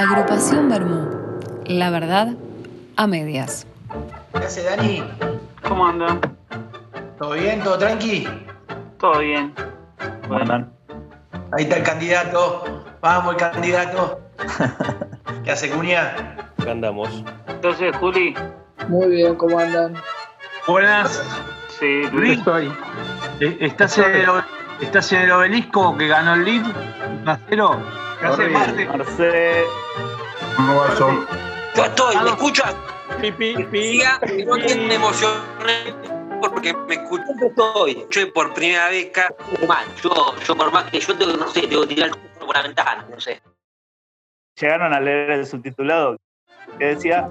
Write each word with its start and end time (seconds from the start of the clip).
Agrupación 0.00 0.70
Bermú. 0.70 1.10
La 1.66 1.90
verdad 1.90 2.28
a 2.96 3.06
medias. 3.06 3.66
¿Qué 4.32 4.38
hace 4.38 4.62
Dani? 4.62 5.04
¿Cómo 5.68 5.86
andan? 5.86 6.22
¿Todo 7.18 7.32
bien? 7.32 7.62
¿Todo 7.62 7.76
tranqui? 7.76 8.26
Todo 8.98 9.18
bien. 9.18 9.52
¿Cómo 10.22 10.38
andan? 10.38 10.72
Ahí 11.52 11.64
está 11.64 11.76
el 11.76 11.82
candidato. 11.82 12.82
Vamos, 13.02 13.34
el 13.34 13.40
candidato. 13.40 14.20
¿Qué 15.44 15.50
hace 15.50 15.68
Cuña? 15.68 16.14
Acá 16.58 16.70
andamos. 16.70 17.22
Entonces, 17.46 17.94
Juli. 17.98 18.34
Muy 18.88 19.06
bien, 19.08 19.34
¿cómo 19.34 19.58
andan? 19.58 19.96
Buenas. 20.66 21.22
Sí, 21.78 22.04
Luis. 22.10 22.40
Luis. 22.46 22.72
Eh, 23.40 23.58
¿Estás 23.60 23.98
en, 23.98 24.14
el, 24.14 24.26
¿Estás 24.80 25.12
en 25.12 25.20
el 25.20 25.32
obelisco 25.32 25.94
que 25.98 26.08
ganó 26.08 26.32
el 26.32 26.44
lead? 26.46 26.64
1 27.20 27.30
a 27.30 27.38
0. 27.50 27.76
¿Qué 27.80 28.09
hace. 28.22 29.64
¿Cómo? 30.56 31.26
Yo 31.76 31.84
estoy, 31.84 32.16
¿me 32.16 32.30
escuchas? 32.30 32.74
Pi, 33.20 33.32
pi, 33.32 33.64
pi. 33.64 33.82
Siga, 33.82 34.20
no 34.46 34.54
que 34.54 34.74
me 34.74 34.94
emocioné 34.94 35.94
porque 36.40 36.74
me 36.88 36.94
escucho. 36.94 37.24
Estoy, 37.40 38.06
yo 38.10 38.32
por 38.32 38.54
primera 38.54 38.88
vez 38.88 39.10
mal. 39.68 39.84
Yo, 40.02 40.34
yo 40.46 40.56
por 40.56 40.72
más 40.72 40.84
que 40.84 41.00
yo 41.00 41.16
tengo, 41.16 41.36
no 41.36 41.48
sé, 41.48 41.66
tengo 41.66 41.82
que 41.82 41.94
tirar 41.94 42.10
el 42.10 42.14
por 42.46 42.56
la 42.56 42.62
ventana, 42.62 43.06
no 43.10 43.20
sé. 43.20 43.42
Llegaron 44.60 44.92
a 44.92 45.00
leer 45.00 45.30
el 45.30 45.46
subtitulado. 45.46 46.16
¿Qué 46.78 46.86
decía? 46.86 47.28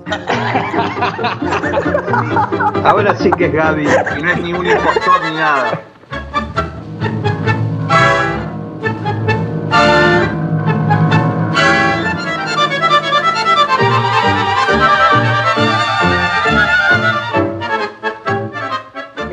Ahora 2.84 3.16
sí 3.16 3.32
que 3.32 3.46
es 3.46 3.54
Gaby, 3.54 3.84
y 3.84 4.22
no 4.22 4.32
es 4.32 4.42
ni 4.42 4.54
un 4.54 4.66
impostor 4.66 5.24
ni 5.24 5.32
nada. 5.32 5.82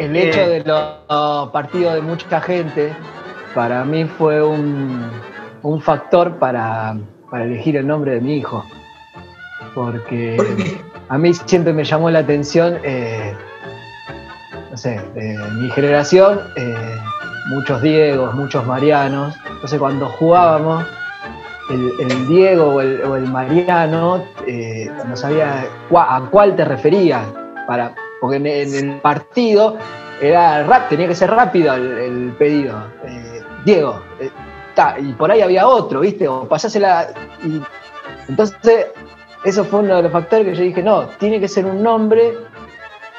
El 0.06 0.16
Eh. 0.16 0.28
hecho 0.28 0.48
de 0.48 0.62
los 0.64 1.50
partidos 1.50 1.94
de 1.94 2.00
mucha 2.00 2.40
gente 2.40 2.92
para 3.54 3.84
mí 3.84 4.04
fue 4.04 4.42
un, 4.42 5.10
un 5.62 5.80
factor 5.80 6.36
para, 6.36 6.96
para 7.30 7.44
elegir 7.44 7.76
el 7.76 7.86
nombre 7.86 8.12
de 8.12 8.20
mi 8.20 8.36
hijo. 8.36 8.64
Porque 9.74 10.36
a 11.08 11.18
mí 11.18 11.34
siempre 11.34 11.72
me 11.72 11.84
llamó 11.84 12.10
la 12.10 12.20
atención, 12.20 12.78
eh, 12.82 13.34
no 14.70 14.76
sé, 14.76 15.00
de 15.14 15.36
mi 15.60 15.68
generación, 15.70 16.40
eh, 16.56 16.96
muchos 17.48 17.82
Diegos, 17.82 18.34
muchos 18.34 18.66
Marianos. 18.66 19.34
Entonces 19.50 19.78
cuando 19.78 20.06
jugábamos, 20.06 20.84
el, 21.70 21.92
el 21.98 22.28
Diego 22.28 22.74
o 22.74 22.80
el, 22.80 23.02
o 23.02 23.16
el 23.16 23.26
Mariano 23.26 24.24
eh, 24.46 24.88
no 25.08 25.16
sabía 25.16 25.66
a 25.92 26.20
cuál 26.30 26.54
te 26.54 26.64
referías. 26.64 27.26
Para, 27.66 27.92
porque 28.26 28.38
en, 28.38 28.46
en 28.46 28.90
el 28.90 29.00
partido 29.00 29.76
era 30.20 30.64
rap, 30.64 30.88
tenía 30.88 31.06
que 31.06 31.14
ser 31.14 31.30
rápido 31.30 31.74
el, 31.74 31.98
el 31.98 32.34
pedido. 32.36 32.76
Eh, 33.04 33.40
Diego, 33.64 34.00
eh, 34.18 34.30
ta, 34.74 34.98
y 34.98 35.12
por 35.12 35.30
ahí 35.30 35.42
había 35.42 35.68
otro, 35.68 36.00
¿viste? 36.00 36.26
O 36.26 36.48
pasásela. 36.48 37.06
Y, 37.44 37.60
entonces, 38.28 38.86
eso 39.44 39.64
fue 39.64 39.80
uno 39.80 39.94
de 39.96 40.02
los 40.02 40.12
factores 40.12 40.44
que 40.44 40.54
yo 40.56 40.62
dije, 40.64 40.82
no, 40.82 41.06
tiene 41.20 41.38
que 41.38 41.46
ser 41.46 41.66
un 41.66 41.80
nombre 41.84 42.34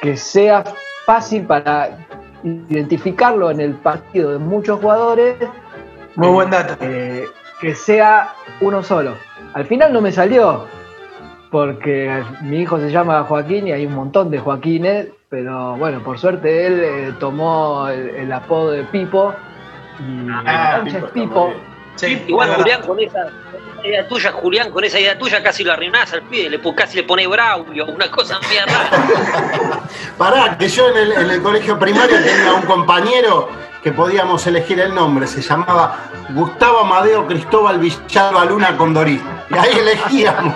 que 0.01 0.17
sea 0.17 0.65
fácil 1.05 1.45
para 1.45 1.97
identificarlo 2.43 3.49
en 3.49 3.61
el 3.61 3.75
partido 3.75 4.31
de 4.33 4.39
muchos 4.39 4.81
jugadores 4.81 5.37
Muy 6.15 6.27
buen 6.27 6.49
dato. 6.49 6.75
eh, 6.81 7.25
que 7.61 7.75
sea 7.75 8.33
uno 8.59 8.83
solo. 8.83 9.13
Al 9.53 9.65
final 9.65 9.93
no 9.93 10.01
me 10.01 10.11
salió, 10.11 10.65
porque 11.51 12.23
mi 12.41 12.57
hijo 12.61 12.79
se 12.79 12.91
llama 12.91 13.23
Joaquín 13.23 13.67
y 13.67 13.71
hay 13.71 13.85
un 13.85 13.95
montón 13.95 14.29
de 14.29 14.39
Joaquines, 14.39 15.07
pero 15.29 15.75
bueno, 15.77 16.01
por 16.03 16.19
suerte 16.19 16.67
él 16.67 16.81
eh, 16.83 17.13
tomó 17.19 17.87
el, 17.89 18.09
el 18.09 18.31
apodo 18.31 18.71
de 18.71 18.83
Pipo. 18.83 19.33
Y 19.99 20.27
Ah, 20.45 20.83
Pipo. 21.13 21.53
Sí, 21.95 22.23
Igual 22.27 22.53
Julián 22.55 22.81
con 22.83 22.99
esa, 22.99 23.27
idea 23.83 24.07
tuya, 24.07 24.31
Julián, 24.31 24.71
con 24.71 24.83
esa 24.83 24.99
idea 24.99 25.17
tuya 25.17 25.41
casi 25.41 25.63
lo 25.63 25.73
arruinás 25.73 26.13
al 26.13 26.21
pibe, 26.23 26.49
le, 26.49 26.75
casi 26.75 26.97
le 26.97 27.03
pone 27.03 27.25
Braulio, 27.27 27.85
una 27.87 28.09
cosa 28.11 28.39
media 28.41 28.65
rara. 28.65 29.81
Pará, 30.17 30.57
que 30.57 30.67
yo 30.67 30.89
en 30.89 30.97
el, 30.97 31.11
en 31.13 31.29
el 31.31 31.41
colegio 31.41 31.79
primario 31.79 32.17
tenía 32.23 32.53
un 32.53 32.61
compañero 32.63 33.49
que 33.83 33.91
podíamos 33.91 34.45
elegir 34.47 34.79
el 34.79 34.93
nombre, 34.93 35.27
se 35.27 35.41
llamaba 35.41 35.97
Gustavo 36.29 36.79
Amadeo 36.79 37.25
Cristóbal 37.25 37.79
Villalba 37.79 38.45
Luna 38.45 38.77
Condorí. 38.77 39.21
Y 39.49 39.57
ahí 39.57 39.79
elegíamos. 39.79 40.53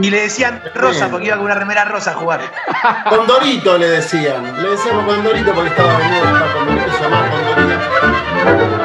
Y 0.00 0.10
le 0.10 0.22
decían 0.22 0.62
rosa 0.74 1.08
porque 1.08 1.26
iba 1.26 1.36
con 1.36 1.44
una 1.46 1.54
remera 1.54 1.84
rosa 1.84 2.12
a 2.12 2.14
jugar. 2.14 2.40
Condorito 3.08 3.78
le 3.78 3.88
decían. 3.88 4.62
Le 4.62 4.70
decíamos 4.70 5.04
Condorito 5.04 5.52
porque 5.52 5.70
estaba 5.70 5.98
venido 5.98 6.24
Condorito, 6.52 6.96
se 6.96 7.02
llamaba 7.02 7.30
Condorito. 7.30 8.84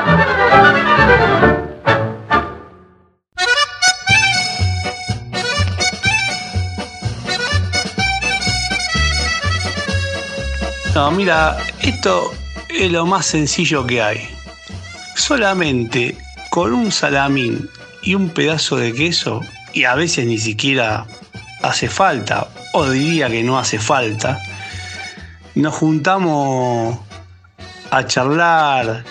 No, 10.96 11.12
mira, 11.12 11.58
esto 11.82 12.34
es 12.70 12.92
lo 12.92 13.06
más 13.06 13.26
sencillo 13.26 13.88
que 13.88 14.02
hay. 14.02 14.30
Solamente 15.16 16.18
con 16.50 16.74
un 16.74 16.92
salamín 16.92 17.70
y 18.02 18.16
un 18.16 18.30
pedazo 18.30 18.76
de 18.76 18.94
queso, 18.94 19.42
y 19.80 19.86
a 19.86 19.96
veces 19.96 20.26
ni 20.26 20.38
siquiera 20.38 21.06
hace 21.64 21.88
falta, 21.88 22.50
o 22.74 22.90
diría 22.90 23.30
que 23.30 23.44
no 23.44 23.58
hace 23.58 23.80
falta, 23.80 24.38
nos 25.56 25.74
juntamos 25.74 27.00
a 27.90 28.06
charlar, 28.06 29.06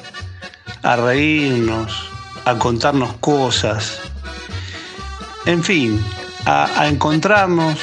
a 0.82 0.96
reírnos, 0.96 2.10
a 2.44 2.58
contarnos 2.58 3.14
cosas, 3.14 3.98
en 5.46 5.64
fin, 5.64 6.04
a, 6.44 6.86
encontrarnos, 6.86 7.78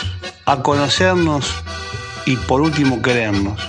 a 0.45 0.61
conocernos 0.61 1.55
y 2.27 2.35
por 2.35 2.61
último 2.61 3.01
querernos. 3.01 3.59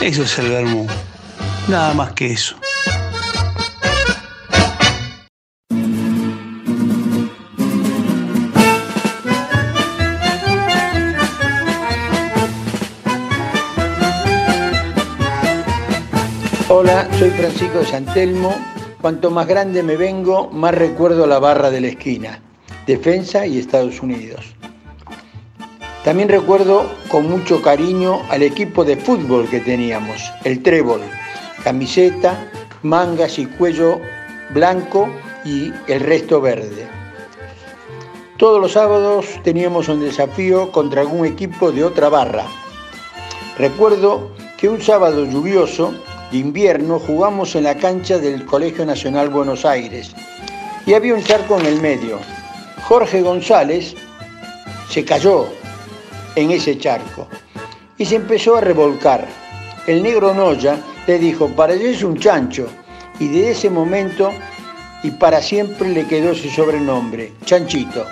Eso 0.00 0.24
es 0.24 0.36
el 0.40 0.48
vermú. 0.48 0.88
Nada 1.68 1.94
más 1.94 2.14
que 2.14 2.32
eso. 2.32 2.56
Soy 17.18 17.30
Francisco 17.30 17.78
de 17.78 17.86
Santelmo. 17.86 18.54
Cuanto 19.00 19.30
más 19.30 19.46
grande 19.46 19.82
me 19.82 19.96
vengo, 19.96 20.50
más 20.50 20.74
recuerdo 20.74 21.26
la 21.26 21.38
barra 21.38 21.70
de 21.70 21.80
la 21.80 21.88
esquina, 21.88 22.42
defensa 22.86 23.46
y 23.46 23.58
Estados 23.58 24.02
Unidos. 24.02 24.54
También 26.04 26.28
recuerdo 26.28 26.84
con 27.08 27.26
mucho 27.30 27.62
cariño 27.62 28.20
al 28.28 28.42
equipo 28.42 28.84
de 28.84 28.96
fútbol 28.96 29.48
que 29.48 29.60
teníamos, 29.60 30.30
el 30.44 30.62
Trébol, 30.62 31.00
camiseta, 31.64 32.50
mangas 32.82 33.38
y 33.38 33.46
cuello 33.46 33.98
blanco 34.50 35.08
y 35.44 35.72
el 35.86 36.00
resto 36.00 36.42
verde. 36.42 36.86
Todos 38.36 38.60
los 38.60 38.72
sábados 38.72 39.26
teníamos 39.42 39.88
un 39.88 40.00
desafío 40.00 40.70
contra 40.70 41.00
algún 41.00 41.24
equipo 41.24 41.72
de 41.72 41.82
otra 41.82 42.10
barra. 42.10 42.44
Recuerdo 43.56 44.32
que 44.58 44.68
un 44.68 44.82
sábado 44.82 45.24
lluvioso 45.24 45.94
de 46.30 46.38
invierno 46.38 46.98
jugamos 46.98 47.54
en 47.56 47.64
la 47.64 47.76
cancha 47.76 48.18
del 48.18 48.44
Colegio 48.44 48.86
Nacional 48.86 49.30
Buenos 49.30 49.64
Aires 49.64 50.14
y 50.86 50.94
había 50.94 51.14
un 51.14 51.22
charco 51.22 51.58
en 51.58 51.66
el 51.66 51.80
medio. 51.80 52.18
Jorge 52.84 53.22
González 53.22 53.94
se 54.88 55.04
cayó 55.04 55.48
en 56.36 56.50
ese 56.52 56.78
charco 56.78 57.28
y 57.98 58.04
se 58.04 58.16
empezó 58.16 58.56
a 58.56 58.60
revolcar. 58.60 59.26
El 59.86 60.02
negro 60.02 60.32
Noya 60.32 60.78
le 61.06 61.18
dijo, 61.18 61.48
para 61.48 61.72
allá 61.72 61.90
es 61.90 62.02
un 62.02 62.18
chancho 62.18 62.68
y 63.18 63.28
de 63.28 63.50
ese 63.50 63.68
momento 63.68 64.30
y 65.02 65.10
para 65.10 65.42
siempre 65.42 65.88
le 65.88 66.06
quedó 66.06 66.32
ese 66.32 66.50
sobrenombre, 66.50 67.32
Chanchito. 67.44 68.04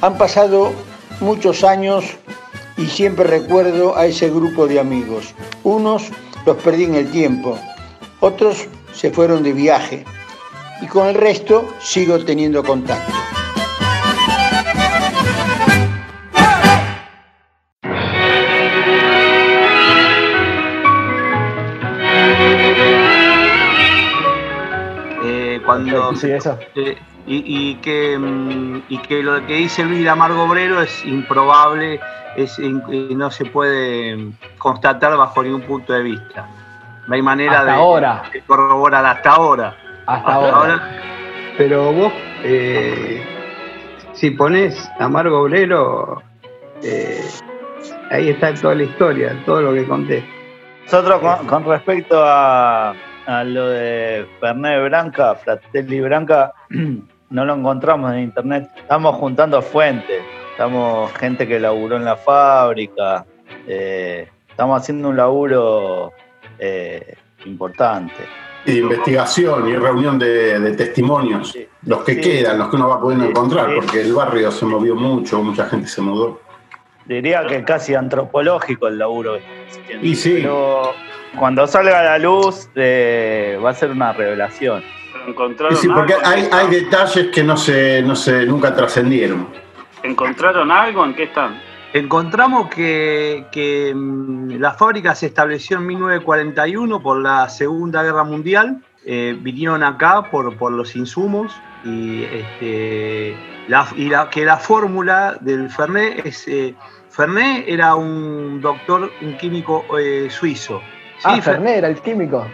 Han 0.00 0.18
pasado 0.18 0.72
muchos 1.20 1.64
años 1.64 2.04
y 2.76 2.86
siempre 2.86 3.24
recuerdo 3.24 3.96
a 3.96 4.06
ese 4.06 4.30
grupo 4.30 4.66
de 4.66 4.80
amigos. 4.80 5.34
Unos 5.62 6.10
los 6.46 6.56
perdí 6.58 6.84
en 6.84 6.94
el 6.94 7.10
tiempo, 7.10 7.58
otros 8.20 8.66
se 8.92 9.10
fueron 9.10 9.42
de 9.42 9.52
viaje 9.52 10.04
y 10.80 10.86
con 10.86 11.06
el 11.06 11.14
resto 11.14 11.68
sigo 11.80 12.18
teniendo 12.24 12.62
contacto. 12.62 13.12
Cuando 25.74 26.14
Sí, 26.16 26.30
eso. 26.30 26.58
eh, 26.74 26.96
y, 27.26 27.70
y 27.70 27.74
que 27.76 28.18
mm, 28.18 28.82
y 28.88 28.98
que 28.98 29.22
lo 29.22 29.46
que 29.46 29.54
dice 29.54 29.84
Luis 29.84 30.06
Amargo 30.08 30.44
Obrero 30.44 30.80
es 30.82 31.04
improbable, 31.04 32.00
es 32.36 32.58
in- 32.58 32.82
y 32.90 33.14
no 33.14 33.30
se 33.30 33.44
puede 33.46 34.16
mm, 34.16 34.32
constatar 34.58 35.16
bajo 35.16 35.42
ningún 35.42 35.62
punto 35.62 35.92
de 35.92 36.02
vista. 36.02 36.46
No 37.06 37.14
hay 37.14 37.22
manera 37.22 37.60
Hasta 37.60 37.64
de, 37.64 37.70
ahora. 37.72 38.22
de 38.32 38.40
corroborar 38.42 39.04
hasta 39.06 39.30
ahora. 39.30 39.76
Hasta, 40.06 40.14
Hasta 40.14 40.34
ahora. 40.34 40.56
ahora 40.56 40.98
Pero 41.58 41.92
vos, 41.92 42.12
eh, 42.42 43.22
si 44.12 44.30
pones 44.30 44.90
Amargo 44.98 45.42
Obrero, 45.42 46.22
eh, 46.82 47.24
ahí 48.10 48.28
está 48.30 48.52
toda 48.54 48.74
la 48.74 48.82
historia, 48.84 49.42
todo 49.46 49.60
lo 49.62 49.72
que 49.74 49.86
conté. 49.86 50.24
Nosotros 50.84 51.20
con, 51.20 51.46
con 51.46 51.64
respecto 51.64 52.22
a, 52.22 52.94
a 53.26 53.44
lo 53.44 53.68
de 53.68 54.26
Fernet 54.40 54.84
Branca, 54.84 55.34
Fratelli 55.34 56.00
Branca, 56.00 56.52
no 57.30 57.44
lo 57.44 57.54
encontramos 57.54 58.12
en 58.12 58.20
internet. 58.20 58.68
Estamos 58.76 59.16
juntando 59.16 59.62
fuentes, 59.62 60.22
estamos 60.52 61.12
gente 61.14 61.46
que 61.46 61.58
laburó 61.58 61.96
en 61.96 62.04
la 62.04 62.16
fábrica, 62.16 63.24
eh, 63.66 64.28
estamos 64.48 64.80
haciendo 64.80 65.08
un 65.08 65.16
laburo 65.16 66.12
eh, 66.58 67.14
importante. 67.46 68.14
Y 68.66 68.78
investigación 68.78 69.68
y 69.68 69.76
reunión 69.76 70.18
de, 70.18 70.58
de 70.58 70.72
testimonios, 70.72 71.54
los 71.84 72.02
que 72.02 72.14
Sí. 72.14 72.20
quedan, 72.22 72.58
los 72.58 72.68
que 72.70 72.76
uno 72.76 72.88
va 72.88 72.98
pudiendo 73.00 73.26
Sí, 73.26 73.30
encontrar, 73.32 73.74
porque 73.74 74.00
el 74.00 74.14
barrio 74.14 74.50
se 74.50 74.64
movió 74.64 74.94
mucho, 74.94 75.42
mucha 75.42 75.66
gente 75.66 75.86
se 75.86 76.00
mudó. 76.00 76.40
Diría 77.04 77.46
que 77.46 77.62
casi 77.62 77.94
antropológico 77.94 78.88
el 78.88 78.96
laburo. 78.98 79.36
Y 80.00 80.14
sí. 80.14 80.38
Pero 80.40 80.94
cuando 81.38 81.66
salga 81.66 82.00
a 82.00 82.02
la 82.04 82.18
luz 82.18 82.68
eh, 82.74 83.58
va 83.64 83.70
a 83.70 83.74
ser 83.74 83.90
una 83.90 84.12
revelación. 84.12 84.82
Encontraron 85.26 85.76
sí, 85.76 85.88
porque 85.88 86.14
algo. 86.14 86.26
en 86.26 86.32
hay, 86.32 86.48
qué 86.48 86.54
hay 86.54 86.64
están? 86.64 86.70
detalles 86.70 87.26
que 87.28 87.42
no 87.42 87.56
se, 87.56 88.02
no 88.02 88.14
se, 88.16 88.44
nunca 88.46 88.74
trascendieron. 88.74 89.48
¿Encontraron 90.02 90.70
algo? 90.70 91.04
¿En 91.04 91.14
qué 91.14 91.24
están? 91.24 91.60
Encontramos 91.94 92.68
que, 92.68 93.46
que, 93.52 93.92
mm, 93.94 94.56
la 94.58 94.72
fábrica 94.72 95.14
se 95.14 95.26
estableció 95.26 95.78
en 95.78 95.86
1941 95.86 97.00
por 97.00 97.20
la 97.22 97.48
Segunda 97.48 98.02
Guerra 98.02 98.24
Mundial. 98.24 98.82
Eh, 99.06 99.36
vinieron 99.40 99.82
acá 99.82 100.30
por, 100.30 100.56
por 100.56 100.72
los 100.72 100.96
insumos 100.96 101.52
y, 101.84 102.24
este, 102.24 103.36
la, 103.68 103.86
y 103.96 104.08
la- 104.08 104.28
que 104.30 104.44
la 104.44 104.56
fórmula 104.56 105.36
del 105.40 105.70
Fernet 105.70 106.24
es... 106.26 106.48
eh, 106.48 106.74
Fernet 107.10 107.64
era 107.68 107.94
un 107.94 108.60
doctor, 108.60 109.12
un 109.22 109.36
químico 109.36 109.84
eh, 109.98 110.26
suizo. 110.30 110.82
Sí, 111.24 111.30
Ah, 111.30 111.36
Fer- 111.36 111.42
Fernet 111.42 111.76
era 111.78 111.88
el 111.88 112.00
químico. 112.00 112.46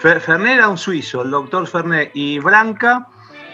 Fer- 0.00 0.18
Fernet 0.20 0.54
era 0.54 0.68
un 0.68 0.78
suizo, 0.78 1.22
el 1.22 1.30
doctor 1.30 1.66
Fernet, 1.66 2.10
y 2.14 2.38
Branca 2.38 3.06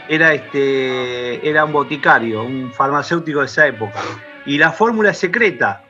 era, 0.09 0.33
este, 0.33 1.49
era 1.49 1.65
un 1.65 1.73
boticario, 1.73 2.45
un 2.45 2.73
farmacéutico 2.73 3.41
de 3.41 3.47
esa 3.47 3.67
época. 3.67 3.99
Y 4.47 4.59
la 4.59 4.71
fórmula 4.71 5.11
es 5.11 5.19
secreta. 5.19 5.83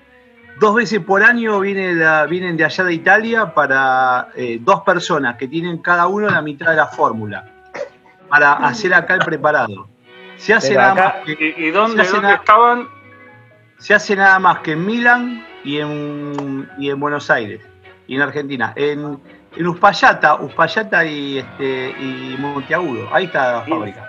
Dos 0.59 0.75
veces 0.75 1.01
por 1.01 1.23
año 1.23 1.61
viene 1.61 1.95
la- 1.95 2.25
vienen 2.27 2.57
de 2.57 2.65
allá 2.65 2.85
de 2.85 2.95
Italia 2.95 3.53
para 3.55 4.29
eh, 4.35 4.59
dos 4.63 4.81
personas 4.81 5.37
que 5.37 5.47
tienen 5.47 5.79
cada 5.79 6.07
uno 6.07 6.29
la 6.31 6.41
mitad 6.43 6.71
de 6.71 6.77
la 6.77 6.87
fórmula 6.87 7.45
para 8.29 8.53
hacer 8.55 8.93
acá 8.95 9.15
el 9.15 9.21
preparado. 9.21 9.89
Se 10.37 10.55
hace, 10.55 10.71
Pero 10.71 10.81
nada 10.81 10.93
acá- 10.93 11.05
más 11.19 11.27
que, 11.27 11.55
¿Y, 11.59 11.65
y 11.67 11.71
dónde, 11.71 11.97
Se 11.97 12.01
hace 12.03 12.11
dónde 12.13 12.29
nada- 12.29 12.39
estaban? 12.41 12.89
se 13.79 13.95
hace 13.95 14.17
nada 14.17 14.39
más 14.39 14.59
que 14.61 14.73
en 14.73 14.87
Milán 14.87 15.47
y 15.65 15.79
en, 15.81 16.69
y 16.79 16.91
en 16.91 16.99
Buenos 17.01 17.31
Aires 17.31 17.61
y 18.11 18.17
en 18.17 18.23
Argentina. 18.23 18.73
En, 18.77 19.19
en 19.57 19.67
Uspallata, 19.67 20.35
Uspallata 20.35 21.05
y, 21.05 21.39
este, 21.39 21.91
y 21.99 22.37
Monteagudo. 22.39 23.09
Ahí 23.13 23.27
está 23.27 23.53
la 23.53 23.61
fábrica. 23.63 24.07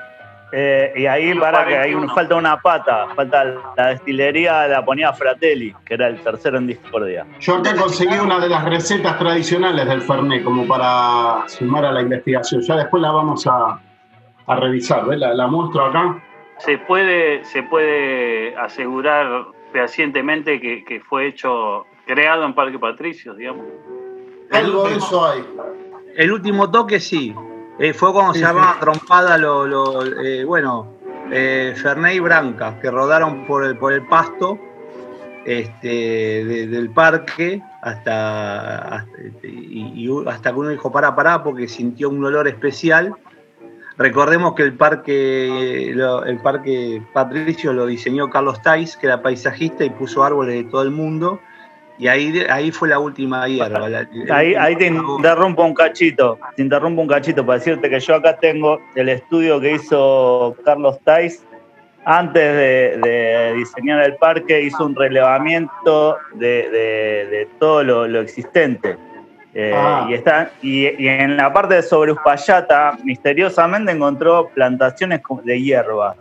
Eh, 0.54 0.92
y 0.98 1.06
ahí 1.06 1.34
para 1.36 1.66
que 1.66 1.78
hay 1.78 1.94
un- 1.94 2.08
41. 2.08 2.14
falta 2.16 2.36
una 2.36 2.58
pata, 2.60 3.08
falta 3.16 3.46
la 3.78 3.88
destilería 3.88 4.68
la 4.68 4.84
ponía 4.84 5.14
Fratelli, 5.14 5.74
que 5.86 5.94
era 5.94 6.08
el 6.08 6.20
tercero 6.22 6.58
en 6.58 6.68
discordia. 6.68 7.26
Yo 7.40 7.56
acá 7.58 7.74
conseguí 7.76 8.16
una 8.18 8.38
de 8.40 8.50
las 8.50 8.66
recetas 8.66 9.18
tradicionales 9.18 9.88
del 9.88 10.02
Fernet, 10.02 10.44
como 10.44 10.68
para 10.68 11.48
sumar 11.48 11.86
a 11.86 11.92
la 11.94 12.02
investigación. 12.02 12.62
Ya 12.64 12.76
después 12.76 13.02
la 13.02 13.12
vamos 13.12 13.48
a, 13.48 13.80
a 14.48 14.56
revisar. 14.58 15.06
¿ves? 15.06 15.20
La, 15.20 15.34
la 15.34 15.48
muestro 15.48 15.86
acá. 15.86 16.22
¿Se 16.58 16.78
puede, 16.80 17.46
se 17.46 17.64
puede 17.64 18.54
asegurar 18.58 19.46
fehacientemente 19.72 20.60
que, 20.60 20.84
que 20.84 21.00
fue 21.00 21.28
hecho, 21.28 21.86
creado 22.06 22.46
en 22.46 22.54
Parque 22.54 22.78
Patricios, 22.80 23.38
digamos? 23.38 23.66
Algo 24.52 24.88
de 24.88 24.96
eso 24.96 25.26
hay. 25.26 25.46
El 26.16 26.32
último 26.32 26.70
toque 26.70 27.00
sí. 27.00 27.34
Eh, 27.80 27.94
fue 27.94 28.12
cuando 28.14 28.34
se 28.34 28.46
armaron 28.46 28.80
trompada 28.80 29.38
lo, 29.38 29.66
lo- 29.66 30.04
eh, 30.22 30.44
bueno, 30.44 30.88
eh, 31.32 31.74
Fernet 31.82 32.16
y 32.16 32.20
Branca, 32.20 32.80
que 32.82 32.92
rodaron 32.92 33.46
por 33.48 33.64
el, 33.64 33.78
por 33.78 33.94
el 33.94 34.06
pasto 34.08 34.60
este, 35.46 35.88
de- 36.46 36.68
del 36.68 36.90
parque 36.92 37.62
hasta, 37.82 38.78
hasta, 38.96 39.18
y, 39.44 40.06
y 40.06 40.28
hasta 40.28 40.52
que 40.52 40.60
uno 40.60 40.70
dijo 40.70 40.92
para, 40.92 41.16
para, 41.16 41.44
porque 41.44 41.68
sintió 41.68 42.10
un 42.10 42.24
olor 42.24 42.48
especial. 42.48 43.16
Recordemos 43.98 44.54
que 44.56 44.64
el 44.64 44.74
parque, 44.74 45.92
lo- 45.96 46.26
el 46.26 46.40
parque 46.40 47.02
Patricio 47.14 47.72
lo 47.74 47.86
diseñó 47.86 48.30
Carlos 48.30 48.62
Tais, 48.62 48.98
que 48.98 49.08
era 49.08 49.22
paisajista 49.22 49.84
y 49.86 49.90
puso 49.92 50.24
árboles 50.24 50.56
de 50.64 50.70
todo 50.70 50.82
el 50.84 50.92
mundo. 50.92 51.40
Y 52.02 52.08
ahí, 52.08 52.32
de- 52.32 52.50
ahí 52.52 52.72
fue 52.72 52.90
la 52.90 52.98
última 52.98 53.48
hierba. 53.48 53.88
la- 53.88 54.08
Ahí, 54.32 54.56
ahí 54.56 54.76
te 54.76 54.88
interrumpo 54.88 55.64
un 55.64 55.76
cachito, 55.76 56.40
te 56.56 56.64
interrumpo 56.64 57.00
un 57.04 57.08
cachito 57.08 57.46
para 57.46 57.60
decirte 57.60 57.88
que 57.92 58.00
yo 58.00 58.16
acá 58.16 58.38
tengo 58.38 58.80
el 58.96 59.08
estudio 59.10 59.62
que 59.62 59.74
hizo 59.74 60.56
Carlos 60.66 60.98
Tais 61.04 61.46
antes 62.04 62.42
de, 62.42 63.00
de 63.04 63.54
diseñar 63.56 64.04
el 64.04 64.16
parque, 64.16 64.64
hizo 64.64 64.84
un 64.84 64.96
relevamiento 64.96 66.18
de, 66.34 66.48
de- 66.72 67.28
de 67.30 67.48
todo 67.60 67.84
lo, 67.84 68.08
lo 68.08 68.22
existente. 68.22 68.98
Eh, 69.54 69.72
Ah. 69.76 70.08
y, 70.10 70.14
está, 70.16 70.50
y, 70.64 70.88
y 71.04 71.08
en 71.08 71.38
la 71.38 71.54
parte 71.54 71.76
de 71.76 71.84
sobre 71.84 72.14
Uspallata, 72.14 72.98
misteriosamente 73.04 73.92
encontró 73.92 74.48
plantaciones 74.56 75.22
de 75.44 75.62
hierbas 75.62 76.16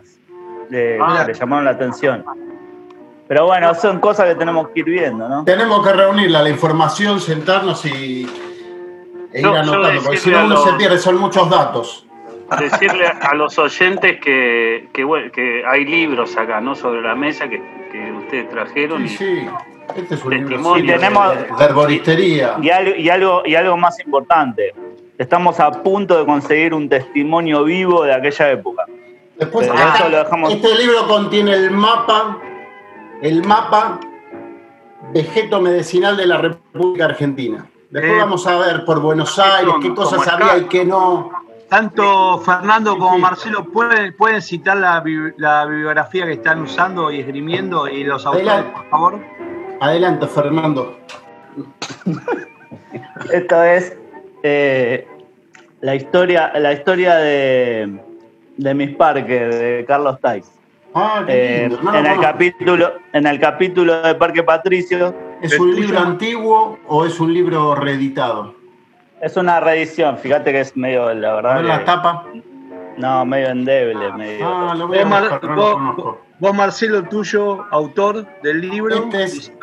eh, 0.71 0.99
Ah. 1.01 1.23
que 1.25 1.31
le 1.33 1.39
llamaron 1.39 1.65
la 1.65 1.71
atención. 1.71 2.23
Pero 3.31 3.45
bueno, 3.45 3.73
son 3.75 4.01
cosas 4.01 4.27
que 4.27 4.35
tenemos 4.35 4.67
que 4.71 4.81
ir 4.81 4.87
viendo, 4.87 5.29
¿no? 5.29 5.45
Tenemos 5.45 5.87
que 5.87 5.93
reunirla, 5.93 6.41
la 6.41 6.49
información, 6.49 7.21
sentarnos 7.21 7.85
y 7.85 8.27
e 9.31 9.39
ir 9.39 9.47
anotando, 9.47 10.01
porque 10.03 10.17
si 10.17 10.31
no 10.31 10.39
uno 10.43 10.55
los- 10.55 10.65
se 10.65 10.73
pierde, 10.73 10.97
son 10.97 11.15
muchos 11.15 11.49
datos. 11.49 12.05
Decirle 12.59 13.05
a 13.07 13.33
los 13.33 13.57
oyentes 13.57 14.19
que, 14.19 14.89
que, 14.91 15.05
bueno, 15.05 15.31
que 15.31 15.63
hay 15.65 15.85
libros 15.85 16.35
acá, 16.35 16.59
¿no? 16.59 16.75
Sobre 16.75 17.01
la 17.01 17.15
mesa 17.15 17.47
que, 17.47 17.61
que 17.89 18.11
ustedes 18.11 18.49
trajeron. 18.49 19.07
Sí, 19.07 19.13
y- 19.13 19.17
sí. 19.17 19.49
Este 19.95 20.15
es 20.15 20.25
un 20.25 20.31
libro 20.33 20.49
Testimonio. 20.49 20.83
Y 20.83 20.87
tenemos- 20.87 21.33
de, 21.57 21.63
herboristería. 21.63 22.57
Y 22.61 22.69
algo, 22.69 22.95
y, 22.97 23.09
algo, 23.09 23.43
y 23.45 23.55
algo 23.55 23.77
más 23.77 23.97
importante, 24.01 24.73
estamos 25.17 25.57
a 25.61 25.71
punto 25.71 26.19
de 26.19 26.25
conseguir 26.25 26.73
un 26.73 26.89
testimonio 26.89 27.63
vivo 27.63 28.03
de 28.03 28.13
aquella 28.13 28.51
época. 28.51 28.83
Después, 29.39 29.67
eso 29.67 30.09
lo 30.09 30.17
dejamos- 30.17 30.53
este 30.53 30.75
libro 30.75 31.07
contiene 31.07 31.53
el 31.53 31.71
mapa, 31.71 32.37
el 33.21 33.43
mapa 33.45 33.99
vegeto 35.13 35.61
medicinal 35.61 36.15
de 36.17 36.25
la 36.27 36.37
República 36.37 37.05
Argentina. 37.05 37.65
Después 37.89 38.13
Eh, 38.13 38.17
vamos 38.19 38.47
a 38.47 38.57
ver 38.57 38.85
por 38.85 38.99
Buenos 39.01 39.37
Aires 39.37 39.73
qué 39.81 39.93
cosas 39.93 40.27
acá. 40.27 40.51
había 40.51 40.57
y 40.63 40.67
qué 40.67 40.85
no. 40.85 41.29
Tanto 41.69 42.39
Fernando 42.39 42.97
como 42.97 43.15
Sí. 43.15 43.21
Marcelo 43.21 43.63
pueden, 43.65 44.15
pueden 44.17 44.41
citar 44.41 44.77
la, 44.77 45.03
la 45.37 45.65
bibliografía 45.65 46.25
que 46.25 46.33
están 46.33 46.61
usando 46.61 47.11
y 47.11 47.19
esgrimiendo 47.21 47.87
y 47.87 48.03
los 48.03 48.25
autores, 48.25 48.47
Adelante. 48.47 48.71
por 48.77 48.89
favor. 48.89 49.19
Adelante, 49.79 50.27
Fernando. 50.27 50.97
Esto 53.31 53.63
es 53.63 53.95
eh, 54.43 55.07
la 55.81 55.95
historia, 55.95 56.51
la 56.59 56.73
historia 56.73 57.15
de, 57.15 57.99
de 58.57 58.73
mis 58.73 58.95
parques, 58.95 59.27
de 59.59 59.85
Carlos 59.87 60.19
Tais. 60.21 60.51
Ah, 60.93 61.23
qué 61.25 61.65
Eh, 61.65 61.69
lindo. 61.69 61.83
no 61.83 61.95
en, 61.95 62.05
el 62.05 62.19
capítulo, 62.19 62.93
en 63.13 63.25
el 63.27 63.39
capítulo 63.39 64.01
de 64.01 64.15
Parque 64.15 64.43
Patricio 64.43 65.15
¿Es 65.41 65.57
un 65.57 65.73
libro 65.75 65.99
antiguo 65.99 66.77
o 66.87 67.05
es 67.05 67.19
un 67.19 67.33
libro 67.33 67.75
reeditado? 67.75 68.53
es 69.21 69.37
una 69.37 69.59
reedición, 69.59 70.17
fíjate 70.17 70.51
que 70.51 70.61
es 70.61 70.75
medio, 70.75 71.13
la 71.13 71.35
verdad, 71.35 71.55
ver 71.57 71.65
la 71.65 71.79
que- 71.79 71.85
tapa. 71.85 72.25
no, 72.97 73.23
medio 73.25 73.49
endeble, 73.49 74.11
medio. 74.13 74.47
Ah, 74.47 74.73
lo 74.75 74.87
voy 74.87 74.97
a 74.97 75.01
Vos, 75.03 75.09
Mar- 75.09 75.21
buscar, 75.29 75.43
no 75.43 75.55
lo 75.55 75.61
vos- 75.61 75.73
conozco. 75.73 76.21
vos, 76.39 76.53
Marcelo, 76.55 77.03
tuyo, 77.03 77.65
autor 77.71 78.25
del 78.43 78.61
libro. 78.61 78.95
Este 78.95 79.23
es- 79.23 79.53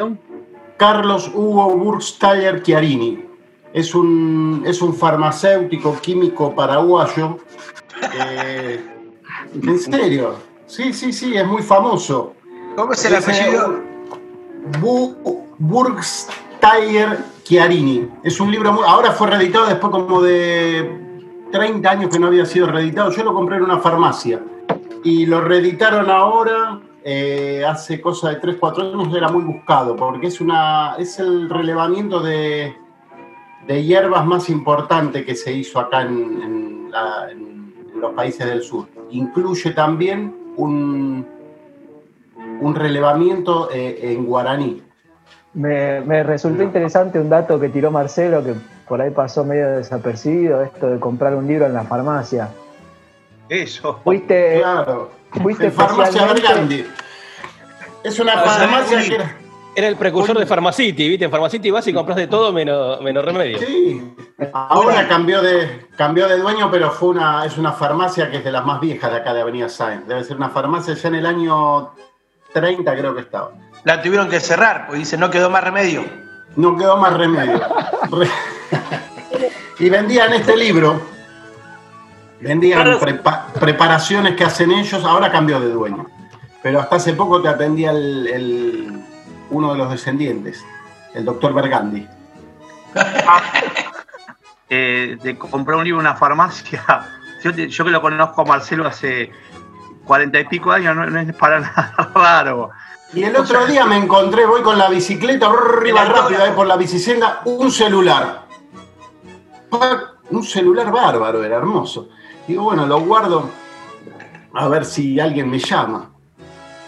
Carlos 0.77 1.29
Hugo 1.35 1.77
Burgstaller 1.77 2.63
Chiarini. 2.63 3.25
Es 3.73 3.95
un, 3.97 4.63
es 4.65 4.81
un 4.81 4.95
farmacéutico 4.95 5.97
químico 6.01 6.55
paraguayo. 6.55 7.39
eh, 8.15 8.81
en 9.61 9.79
serio. 9.81 10.37
Sí, 10.69 10.93
sí, 10.93 11.13
sí, 11.13 11.37
es 11.37 11.47
muy 11.47 11.63
famoso. 11.63 12.35
¿Cómo 12.77 12.93
es 12.93 13.05
el 13.05 13.17
apellido? 13.17 13.81
Bu- 14.81 15.17
Burgstaller 15.59 17.19
Chiarini. 17.43 18.09
Es 18.23 18.39
un 18.41 18.51
libro 18.51 18.73
muy. 18.73 18.83
Ahora 18.87 19.13
fue 19.13 19.29
reeditado 19.29 19.67
después 19.67 19.91
como 19.91 20.21
de 20.23 21.01
30 21.51 21.91
años 21.91 22.11
que 22.11 22.19
no 22.19 22.27
había 22.29 22.45
sido 22.47 22.67
reeditado. 22.69 23.11
Yo 23.11 23.25
lo 23.25 23.35
compré 23.35 23.57
en 23.57 23.63
una 23.65 23.79
farmacia 23.79 24.41
y 25.03 25.27
lo 25.27 25.41
reeditaron 25.41 26.11
ahora, 26.11 26.81
eh, 27.03 27.65
hace 27.67 28.01
cosa 28.01 28.29
de 28.31 28.37
3, 28.37 28.57
4 28.61 28.93
años, 28.93 29.15
era 29.17 29.29
muy 29.29 29.43
buscado, 29.43 29.97
porque 29.97 30.27
es, 30.27 30.41
una, 30.41 30.97
es 30.99 31.19
el 31.19 31.49
relevamiento 31.49 32.21
de, 32.21 32.77
de 33.67 33.85
hierbas 33.85 34.27
más 34.27 34.51
importante 34.51 35.25
que 35.25 35.35
se 35.35 35.53
hizo 35.53 35.81
acá 35.81 36.03
en, 36.03 36.43
en 36.43 36.91
la- 36.91 37.31
en 37.31 37.73
los 38.01 38.13
países 38.13 38.47
del 38.47 38.63
sur. 38.63 38.87
Incluye 39.11 39.71
también 39.71 40.37
un, 40.59 41.27
un 42.61 42.75
relevamiento 42.75 43.71
eh, 43.73 44.13
en 44.13 44.27
guaraní. 44.27 44.83
Me, 45.55 46.01
me 46.03 46.23
resultó 46.23 46.63
interesante 46.63 47.19
un 47.19 47.29
dato 47.31 47.59
que 47.59 47.69
tiró 47.71 47.91
Marcelo, 47.91 48.45
que 48.45 48.53
por 48.87 49.01
ahí 49.01 49.11
pasó 49.11 49.45
medio 49.45 49.71
desapercibido, 49.71 50.63
esto 50.63 50.89
de 50.91 51.01
comprar 51.01 51.35
un 51.35 51.47
libro 51.47 51.67
en 51.67 51.73
la 51.75 51.85
farmacia. 51.85 52.51
Eso. 53.49 53.99
Fuiste, 54.05 54.59
Claro. 54.61 55.11
fuiste 55.43 55.67
En 55.67 55.73
farmacia 55.73 56.05
especialmente- 56.05 56.43
Bergandi. 56.49 56.85
Es 58.05 58.21
una 58.21 58.33
Ah, 58.35 58.45
farmacia 58.45 59.01
que 59.03 59.15
era. 59.15 59.35
Era 59.75 59.87
el 59.89 59.97
precursor 59.97 60.37
de 60.39 60.45
Pharmacity, 60.47 61.09
¿viste? 61.09 61.25
En 61.27 61.31
Pharmacity 61.31 61.71
vas 61.71 61.87
y 61.87 61.93
compras 61.93 62.17
de 62.17 62.27
todo 62.27 62.53
menos, 62.53 63.01
menos 63.01 63.25
remedio. 63.25 63.59
Sí. 63.59 64.13
Ahora 64.53 65.07
cambió 65.07 65.41
de, 65.41 65.87
cambió 65.97 66.27
de 66.27 66.39
dueño, 66.39 66.69
pero 66.71 66.91
fue 66.91 67.11
una, 67.11 67.45
es 67.45 67.57
una 67.59 67.73
farmacia 67.73 68.29
que 68.31 68.39
es 68.39 68.45
de 68.45 68.51
las 68.51 68.65
más 68.65 68.81
viejas 68.81 69.11
de 69.13 69.19
acá 69.19 69.33
de 69.35 69.41
Avenida 69.43 69.69
Sáenz. 69.69 70.07
Debe 70.09 70.25
ser 70.25 70.37
una 70.37 70.51
farmacia 70.51 70.95
ya 70.95 71.09
en 71.09 71.15
el 71.17 71.27
año 71.27 71.91
30 72.53 72.97
creo 72.97 73.15
que 73.15 73.21
estaba. 73.21 73.53
La 73.85 74.03
tuvieron 74.03 74.29
que 74.29 74.41
cerrar, 74.41 74.87
porque 74.87 74.99
dice, 75.01 75.17
no 75.17 75.31
quedó 75.31 75.49
más 75.49 75.63
remedio. 75.63 76.05
No 76.57 76.77
quedó 76.77 76.97
más 76.97 77.13
remedio. 77.17 77.61
Re- 78.11 78.29
y 79.79 79.89
vendían 79.91 80.33
este 80.33 80.57
libro. 80.57 81.01
Vendían 82.41 82.85
prepa- 82.99 83.47
preparaciones 83.53 84.35
que 84.35 84.45
hacen 84.45 84.73
ellos. 84.73 85.05
Ahora 85.05 85.31
cambió 85.31 85.61
de 85.61 85.71
dueño. 85.71 86.07
Pero 86.63 86.81
hasta 86.81 86.97
hace 86.97 87.13
poco 87.13 87.41
te 87.41 87.49
atendía 87.49 87.93
el, 87.93 88.27
el- 88.27 89.05
uno 89.51 89.73
de 89.73 89.79
los 89.79 89.91
descendientes, 89.91 90.65
el 91.15 91.25
doctor 91.25 91.55
Bergandi. 91.55 92.07
eh, 94.71 95.19
de 95.23 95.39
comprar 95.39 95.79
un 95.79 95.85
libro 95.85 96.01
en 96.01 96.07
una 96.07 96.17
farmacia. 96.17 96.85
Yo, 97.43 97.85
que 97.85 97.91
lo 97.91 98.01
conozco 98.01 98.43
a 98.43 98.45
Marcelo 98.45 98.87
hace 98.87 99.31
cuarenta 100.05 100.41
y 100.41 100.45
pico 100.45 100.73
años, 100.73 100.97
no, 100.97 101.07
no 101.07 101.21
es 101.21 101.35
para 101.35 101.61
nada 101.61 102.11
raro. 102.15 102.71
Y 103.15 103.23
el 103.23 103.35
otro 103.37 103.67
día 103.67 103.87
me 103.87 103.97
encontré, 103.97 104.45
voy 104.45 104.63
con 104.63 104.77
la 104.77 104.91
bicicleta, 104.91 105.49
brrr, 105.49 105.87
iba 105.87 106.05
rápido 106.05 106.43
ahí 106.43 106.53
por 106.53 106.67
la 106.67 106.77
bicicenda, 106.77 107.41
un 107.47 107.71
celular. 107.71 108.47
Un 110.31 110.45
celular 110.45 110.91
bárbaro, 110.93 111.43
era 111.43 111.57
hermoso. 111.57 112.11
Digo, 112.47 112.65
bueno, 112.65 112.87
lo 112.87 113.01
guardo 113.01 113.49
a 114.53 114.69
ver 114.69 114.85
si 114.85 115.19
alguien 115.21 115.49
me 115.49 115.59
llama. 115.59 116.11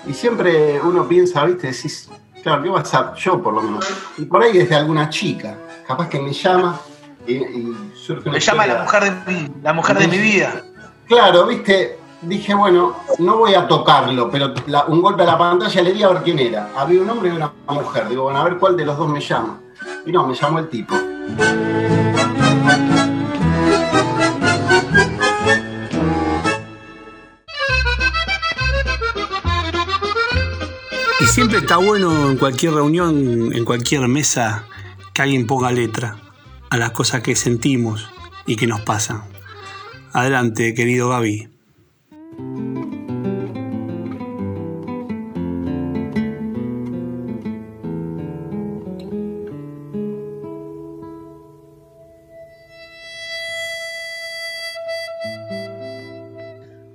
Y 0.07 0.13
siempre 0.13 0.81
uno 0.81 1.07
piensa, 1.09 1.45
viste, 1.45 1.69
decís, 1.69 2.11
claro, 2.43 2.63
¿qué 2.63 2.69
WhatsApp? 2.71 3.17
Yo 3.17 3.43
por 3.43 3.55
lo 3.55 3.63
menos. 3.63 3.87
Y 4.19 4.25
por 4.25 4.43
ahí 4.43 4.59
es 4.59 4.69
de 4.69 4.77
alguna 4.77 5.09
chica. 5.09 5.57
Capaz 5.87 6.09
que 6.09 6.21
me 6.21 6.33
llama 6.33 6.79
y, 7.27 7.35
y 7.35 7.93
surge 7.95 8.23
una 8.29 8.33
Me 8.33 8.41
llama 8.41 8.67
la 8.67 8.83
mujer 8.83 9.03
de 9.25 9.33
mi, 9.33 9.49
la 9.63 9.73
mujer 9.73 9.99
de 9.99 10.09
mi 10.09 10.19
vida. 10.19 10.63
Claro, 11.07 11.47
viste, 11.47 11.99
dije, 12.23 12.55
bueno, 12.55 12.95
no 13.19 13.39
voy 13.39 13.55
a 13.55 13.67
tocarlo, 13.67 14.31
pero 14.31 14.55
la- 14.67 14.85
un 14.87 15.03
golpe 15.03 15.23
a 15.23 15.27
la 15.27 15.37
pantalla 15.39 15.83
le 15.83 15.93
di 15.93 16.03
a 16.03 16.09
ver 16.09 16.23
quién 16.23 16.39
era. 16.39 16.71
Había 16.77 17.01
un 17.03 17.11
hombre 17.11 17.31
y 17.31 17.33
una 17.33 17.53
mujer. 17.69 18.09
Digo, 18.09 18.25
bueno, 18.25 18.39
a 18.39 18.45
ver 18.45 18.57
cuál 18.59 18.77
de 18.77 18.85
los 18.85 18.97
dos 18.97 19.09
me 19.09 19.21
llama. 19.21 19.59
Y 20.07 20.13
no, 20.13 20.27
me 20.27 20.35
llamó 20.35 20.59
el 20.61 20.69
tipo. 20.69 20.95
Siempre 31.31 31.59
está 31.59 31.77
bueno 31.77 32.29
en 32.29 32.37
cualquier 32.39 32.75
reunión, 32.75 33.53
en 33.55 33.65
cualquier 33.65 34.09
mesa, 34.09 34.65
que 35.15 35.23
alguien 35.23 35.47
ponga 35.47 35.71
letra 35.71 36.17
a 36.71 36.77
las 36.77 36.91
cosas 36.91 37.23
que 37.23 37.37
sentimos 37.37 38.11
y 38.47 38.57
que 38.57 38.67
nos 38.67 38.81
pasan. 38.81 39.23
Adelante, 40.13 40.75
querido 40.75 41.09
Gaby. 41.09 41.49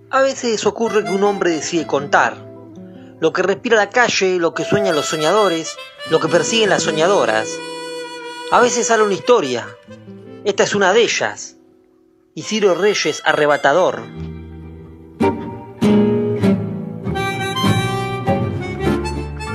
A 0.09 0.21
veces 0.21 0.65
ocurre 0.65 1.05
que 1.05 1.11
un 1.11 1.23
hombre 1.23 1.51
decide 1.51 1.87
contar 1.87 2.54
lo 3.25 3.33
que 3.33 3.41
respira 3.41 3.75
la 3.75 3.89
calle, 3.89 4.37
lo 4.37 4.53
que 4.53 4.63
sueñan 4.63 4.95
los 4.95 5.07
soñadores, 5.07 5.75
lo 6.11 6.19
que 6.19 6.27
persiguen 6.27 6.69
las 6.69 6.83
soñadoras. 6.83 7.49
A 8.51 8.61
veces 8.61 8.85
sale 8.85 9.01
una 9.01 9.15
historia. 9.15 9.67
Esta 10.43 10.61
es 10.61 10.75
una 10.75 10.93
de 10.93 11.01
ellas. 11.01 11.55
Isidro 12.35 12.75
Reyes 12.75 13.23
arrebatador. 13.25 14.03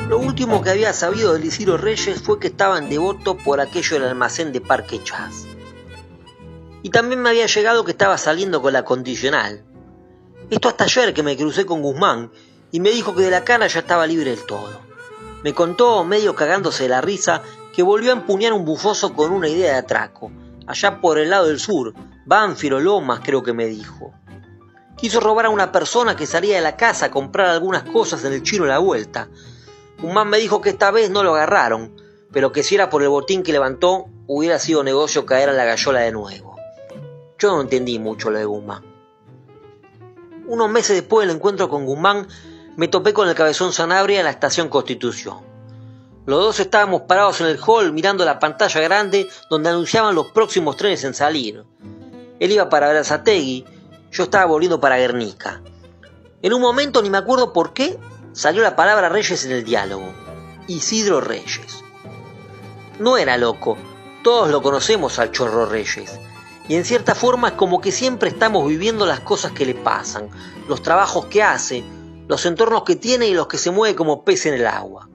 Lo 0.09 0.19
último 0.19 0.63
que 0.63 0.71
había 0.71 0.93
sabido 0.93 1.35
del 1.35 1.45
Isidro 1.45 1.77
Reyes 1.77 2.21
fue 2.23 2.41
que 2.41 2.49
estaba 2.49 2.77
en 2.77 2.89
devoto 2.89 3.37
por 3.37 3.61
aquello 3.61 4.01
del 4.01 4.09
almacén 4.09 4.53
de 4.53 4.61
Parque 4.61 5.01
Chas. 5.05 5.47
Y 6.83 6.91
también 6.91 7.23
me 7.23 7.29
había 7.29 7.47
llegado 7.47 7.85
que 7.85 7.93
estaba 7.93 8.19
saliendo 8.19 8.61
con 8.63 8.73
la 8.73 8.85
condicional. 8.85 9.65
Esto 10.51 10.69
hasta 10.69 10.83
ayer 10.83 11.15
que 11.15 11.23
me 11.23 11.37
crucé 11.37 11.65
con 11.65 11.83
Guzmán 11.83 12.33
y 12.73 12.81
me 12.81 12.91
dijo 12.91 13.15
que 13.15 13.23
de 13.23 13.31
la 13.31 13.45
cana 13.45 13.67
ya 13.67 13.81
estaba 13.81 14.07
libre 14.07 14.31
del 14.31 14.47
todo. 14.47 14.81
Me 15.43 15.55
contó, 15.55 16.05
medio 16.05 16.35
cagándose 16.35 16.85
de 16.85 16.91
la 16.91 17.01
risa, 17.01 17.43
que 17.73 17.83
volvió 17.83 18.11
a 18.11 18.17
empuñar 18.17 18.53
un 18.53 18.65
bufoso 18.65 19.15
con 19.15 19.33
una 19.33 19.49
idea 19.49 19.73
de 19.73 19.79
atraco, 19.79 20.31
allá 20.67 21.01
por 21.01 21.19
el 21.19 21.31
lado 21.31 21.47
del 21.47 21.61
sur, 21.61 21.95
Banfield 22.27 22.75
o 22.75 22.81
Lomas 22.81 23.21
creo 23.25 23.43
que 23.43 23.53
me 23.53 23.67
dijo. 23.67 24.13
Quiso 24.97 25.19
robar 25.21 25.47
a 25.47 25.51
una 25.51 25.73
persona 25.73 26.15
que 26.15 26.27
salía 26.27 26.57
de 26.57 26.61
la 26.61 26.77
casa 26.77 27.07
a 27.07 27.11
comprar 27.11 27.47
algunas 27.47 27.85
cosas 27.85 28.25
en 28.25 28.35
el 28.35 28.43
chino 28.43 28.65
a 28.65 28.69
la 28.69 28.79
vuelta. 28.79 29.29
Guzmán 29.99 30.29
me 30.29 30.39
dijo 30.39 30.61
que 30.61 30.69
esta 30.71 30.91
vez 30.91 31.11
no 31.11 31.23
lo 31.23 31.35
agarraron, 31.35 31.97
pero 32.33 32.53
que 32.53 32.63
si 32.63 32.75
era 32.75 32.91
por 32.91 33.03
el 33.03 33.09
botín 33.09 33.43
que 33.43 33.53
levantó, 33.53 34.07
hubiera 34.27 34.59
sido 34.59 34.85
negocio 34.85 35.25
caer 35.25 35.49
en 35.49 35.57
la 35.57 35.65
gallola 35.65 36.01
de 36.01 36.13
nuevo. 36.13 36.57
Yo 37.39 37.51
no 37.51 37.63
entendí 37.63 37.99
mucho 37.99 38.31
lo 38.31 38.39
de 38.39 38.45
Guzmán. 38.45 38.85
Unos 40.47 40.71
meses 40.71 40.97
después 40.97 41.27
del 41.27 41.37
encuentro 41.37 41.69
con 41.69 41.87
Guzmán, 41.87 42.29
me 42.81 42.89
topé 42.89 43.13
con 43.13 43.29
el 43.29 43.35
cabezón 43.35 43.75
Sanabria 43.75 44.21
en 44.21 44.25
la 44.25 44.31
estación 44.31 44.71
Constitución. 44.71 45.37
Los 46.25 46.41
dos 46.41 46.61
estábamos 46.61 47.03
parados 47.03 47.39
en 47.43 47.49
el 47.49 47.61
hall 47.61 47.93
mirando 47.93 48.25
la 48.25 48.39
pantalla 48.39 48.81
grande 48.81 49.29
donde 49.51 49.69
anunciaban 49.69 50.15
los 50.15 50.29
próximos 50.29 50.79
trenes 50.79 51.05
en 51.05 51.13
salir. 51.13 51.63
Él 52.39 52.51
iba 52.51 52.71
para 52.71 52.89
Berazategui, 52.89 53.67
yo 54.11 54.23
estaba 54.23 54.47
volviendo 54.47 54.81
para 54.81 54.97
Guernica. 54.97 55.61
En 56.41 56.55
un 56.55 56.63
momento, 56.63 57.03
ni 57.03 57.11
me 57.11 57.19
acuerdo 57.19 57.53
por 57.53 57.75
qué, 57.75 57.99
salió 58.33 58.63
la 58.63 58.77
palabra 58.77 59.11
Reyes 59.11 59.45
en 59.45 59.53
el 59.53 59.63
diálogo. 59.63 60.15
Isidro 60.67 61.21
Reyes. 61.21 61.85
No 62.99 63.19
era 63.19 63.37
loco, 63.37 63.77
todos 64.25 64.49
lo 64.49 64.63
conocemos 64.63 65.19
al 65.19 65.33
chorro 65.33 65.67
Reyes. 65.67 66.19
Y 66.67 66.77
en 66.77 66.87
cierta 66.87 67.15
forma 67.15 67.49
es 67.49 67.55
como 67.57 67.83
que 67.83 67.93
siempre 67.93 68.31
estamos 68.31 68.67
viviendo 68.67 69.05
las 69.05 69.21
cosas 69.21 69.53
que 69.53 69.67
le 69.67 69.75
pasan, 69.75 70.31
los 70.67 70.81
trabajos 70.81 71.27
que 71.27 71.43
hace, 71.43 71.85
los 72.31 72.47
entornos 72.47 72.85
que 72.85 72.95
tiene 72.95 73.27
y 73.27 73.35
los 73.35 73.49
que 73.49 73.59
se 73.59 73.73
mueve 73.73 73.97
como 73.97 74.23
pez 74.23 74.47
en 74.47 74.55
el 74.55 74.65
agua. 74.65 75.09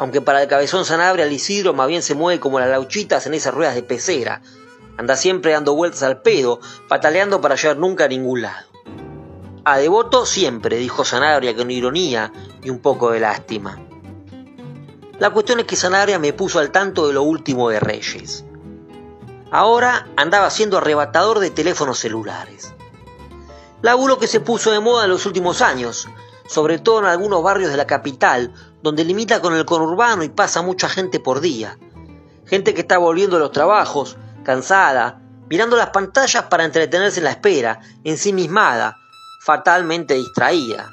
Aunque 0.00 0.20
para 0.20 0.42
el 0.42 0.48
cabezón 0.48 0.84
Sanabria 0.84 1.26
el 1.26 1.32
Isidro 1.32 1.74
más 1.74 1.86
bien 1.86 2.02
se 2.02 2.16
mueve 2.16 2.40
como 2.40 2.58
las 2.58 2.68
lauchitas 2.68 3.24
en 3.28 3.34
esas 3.34 3.54
ruedas 3.54 3.76
de 3.76 3.84
pecera. 3.84 4.42
Anda 4.96 5.14
siempre 5.14 5.52
dando 5.52 5.76
vueltas 5.76 6.02
al 6.02 6.22
pedo, 6.22 6.58
pataleando 6.88 7.40
para 7.40 7.54
llegar 7.54 7.76
nunca 7.76 8.06
a 8.06 8.08
ningún 8.08 8.42
lado. 8.42 8.66
A 9.64 9.78
devoto 9.78 10.26
siempre, 10.26 10.76
dijo 10.76 11.04
Sanabria 11.04 11.54
con 11.54 11.70
ironía 11.70 12.32
y 12.64 12.68
un 12.68 12.80
poco 12.80 13.12
de 13.12 13.20
lástima. 13.20 13.78
La 15.20 15.30
cuestión 15.30 15.60
es 15.60 15.66
que 15.66 15.76
Sanabria 15.76 16.18
me 16.18 16.32
puso 16.32 16.58
al 16.58 16.72
tanto 16.72 17.06
de 17.06 17.12
lo 17.12 17.22
último 17.22 17.68
de 17.68 17.78
Reyes. 17.78 18.44
Ahora 19.52 20.08
andaba 20.16 20.50
siendo 20.50 20.78
arrebatador 20.78 21.38
de 21.38 21.50
teléfonos 21.50 22.00
celulares. 22.00 22.74
Laburo 23.82 24.18
que 24.18 24.26
se 24.26 24.40
puso 24.40 24.72
de 24.72 24.80
moda 24.80 25.04
en 25.04 25.10
los 25.10 25.26
últimos 25.26 25.60
años, 25.60 26.08
sobre 26.46 26.78
todo 26.78 27.00
en 27.00 27.06
algunos 27.06 27.42
barrios 27.42 27.70
de 27.70 27.76
la 27.76 27.86
capital, 27.86 28.52
donde 28.82 29.04
limita 29.04 29.40
con 29.40 29.54
el 29.54 29.64
conurbano 29.64 30.22
y 30.24 30.28
pasa 30.28 30.62
mucha 30.62 30.88
gente 30.88 31.20
por 31.20 31.40
día. 31.40 31.78
Gente 32.46 32.74
que 32.74 32.82
está 32.82 32.98
volviendo 32.98 33.36
a 33.36 33.40
los 33.40 33.52
trabajos, 33.52 34.16
cansada, 34.44 35.20
mirando 35.48 35.76
las 35.76 35.90
pantallas 35.90 36.44
para 36.44 36.64
entretenerse 36.64 37.20
en 37.20 37.24
la 37.24 37.30
espera, 37.30 37.80
ensimismada, 38.04 38.98
fatalmente 39.40 40.14
distraída. 40.14 40.90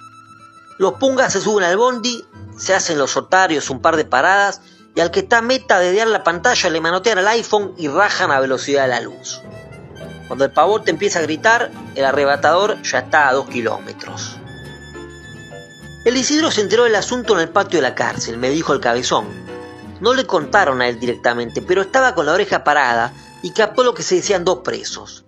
Los 0.77 0.93
pungas 0.93 1.33
se 1.33 1.41
suben 1.41 1.65
al 1.65 1.77
bondi, 1.77 2.25
se 2.57 2.73
hacen 2.73 2.97
los 2.97 3.17
otarios 3.17 3.69
un 3.69 3.81
par 3.81 3.97
de 3.97 4.05
paradas 4.05 4.61
y 4.95 4.99
al 4.99 5.11
que 5.11 5.21
está 5.21 5.41
meta 5.41 5.79
de 5.79 5.87
dedear 5.87 6.07
la 6.07 6.23
pantalla 6.23 6.69
le 6.69 6.81
manotean 6.81 7.19
al 7.19 7.27
iPhone 7.29 7.73
y 7.77 7.87
rajan 7.87 8.31
a 8.31 8.39
velocidad 8.39 8.83
de 8.83 8.89
la 8.89 9.01
luz. 9.01 9.41
Cuando 10.27 10.45
el 10.45 10.51
pavor 10.51 10.83
te 10.83 10.91
empieza 10.91 11.19
a 11.19 11.23
gritar, 11.23 11.71
el 11.95 12.05
arrebatador 12.05 12.81
ya 12.83 12.99
está 12.99 13.27
a 13.27 13.33
dos 13.33 13.47
kilómetros. 13.47 14.40
El 16.03 16.17
Isidro 16.17 16.49
se 16.49 16.61
enteró 16.61 16.85
del 16.85 16.95
asunto 16.95 17.35
en 17.35 17.41
el 17.41 17.49
patio 17.49 17.77
de 17.77 17.83
la 17.83 17.93
cárcel, 17.93 18.39
me 18.39 18.49
dijo 18.49 18.73
el 18.73 18.79
cabezón. 18.79 19.27
No 19.99 20.15
le 20.15 20.25
contaron 20.25 20.81
a 20.81 20.87
él 20.87 20.99
directamente, 20.99 21.61
pero 21.61 21.81
estaba 21.81 22.15
con 22.15 22.25
la 22.25 22.33
oreja 22.33 22.63
parada 22.63 23.13
y 23.43 23.51
captó 23.51 23.83
lo 23.83 23.93
que 23.93 24.01
se 24.01 24.15
decían 24.15 24.43
dos 24.43 24.59
presos. 24.59 25.25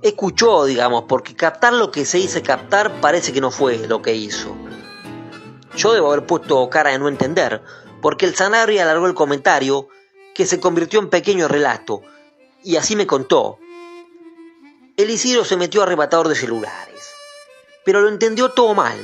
Escuchó, 0.00 0.64
digamos, 0.64 1.04
porque 1.06 1.36
captar 1.36 1.74
lo 1.74 1.90
que 1.90 2.06
se 2.06 2.16
dice 2.16 2.40
captar 2.40 3.02
parece 3.02 3.34
que 3.34 3.42
no 3.42 3.50
fue 3.50 3.76
lo 3.88 4.00
que 4.00 4.14
hizo. 4.14 4.56
Yo 5.76 5.92
debo 5.92 6.10
haber 6.12 6.24
puesto 6.24 6.70
cara 6.70 6.92
de 6.92 6.98
no 6.98 7.08
entender, 7.08 7.60
porque 8.00 8.24
el 8.24 8.34
Sanabria 8.34 8.84
alargó 8.84 9.06
el 9.06 9.12
comentario, 9.12 9.88
que 10.34 10.46
se 10.46 10.60
convirtió 10.60 10.98
en 11.00 11.10
pequeño 11.10 11.46
relato, 11.46 12.00
y 12.64 12.76
así 12.76 12.96
me 12.96 13.06
contó. 13.06 13.58
El 14.96 15.10
Isidro 15.10 15.44
se 15.44 15.58
metió 15.58 15.82
arrebatador 15.82 16.28
de 16.28 16.36
celulares, 16.36 17.10
pero 17.84 18.00
lo 18.00 18.08
entendió 18.08 18.52
todo 18.52 18.72
mal. 18.74 18.98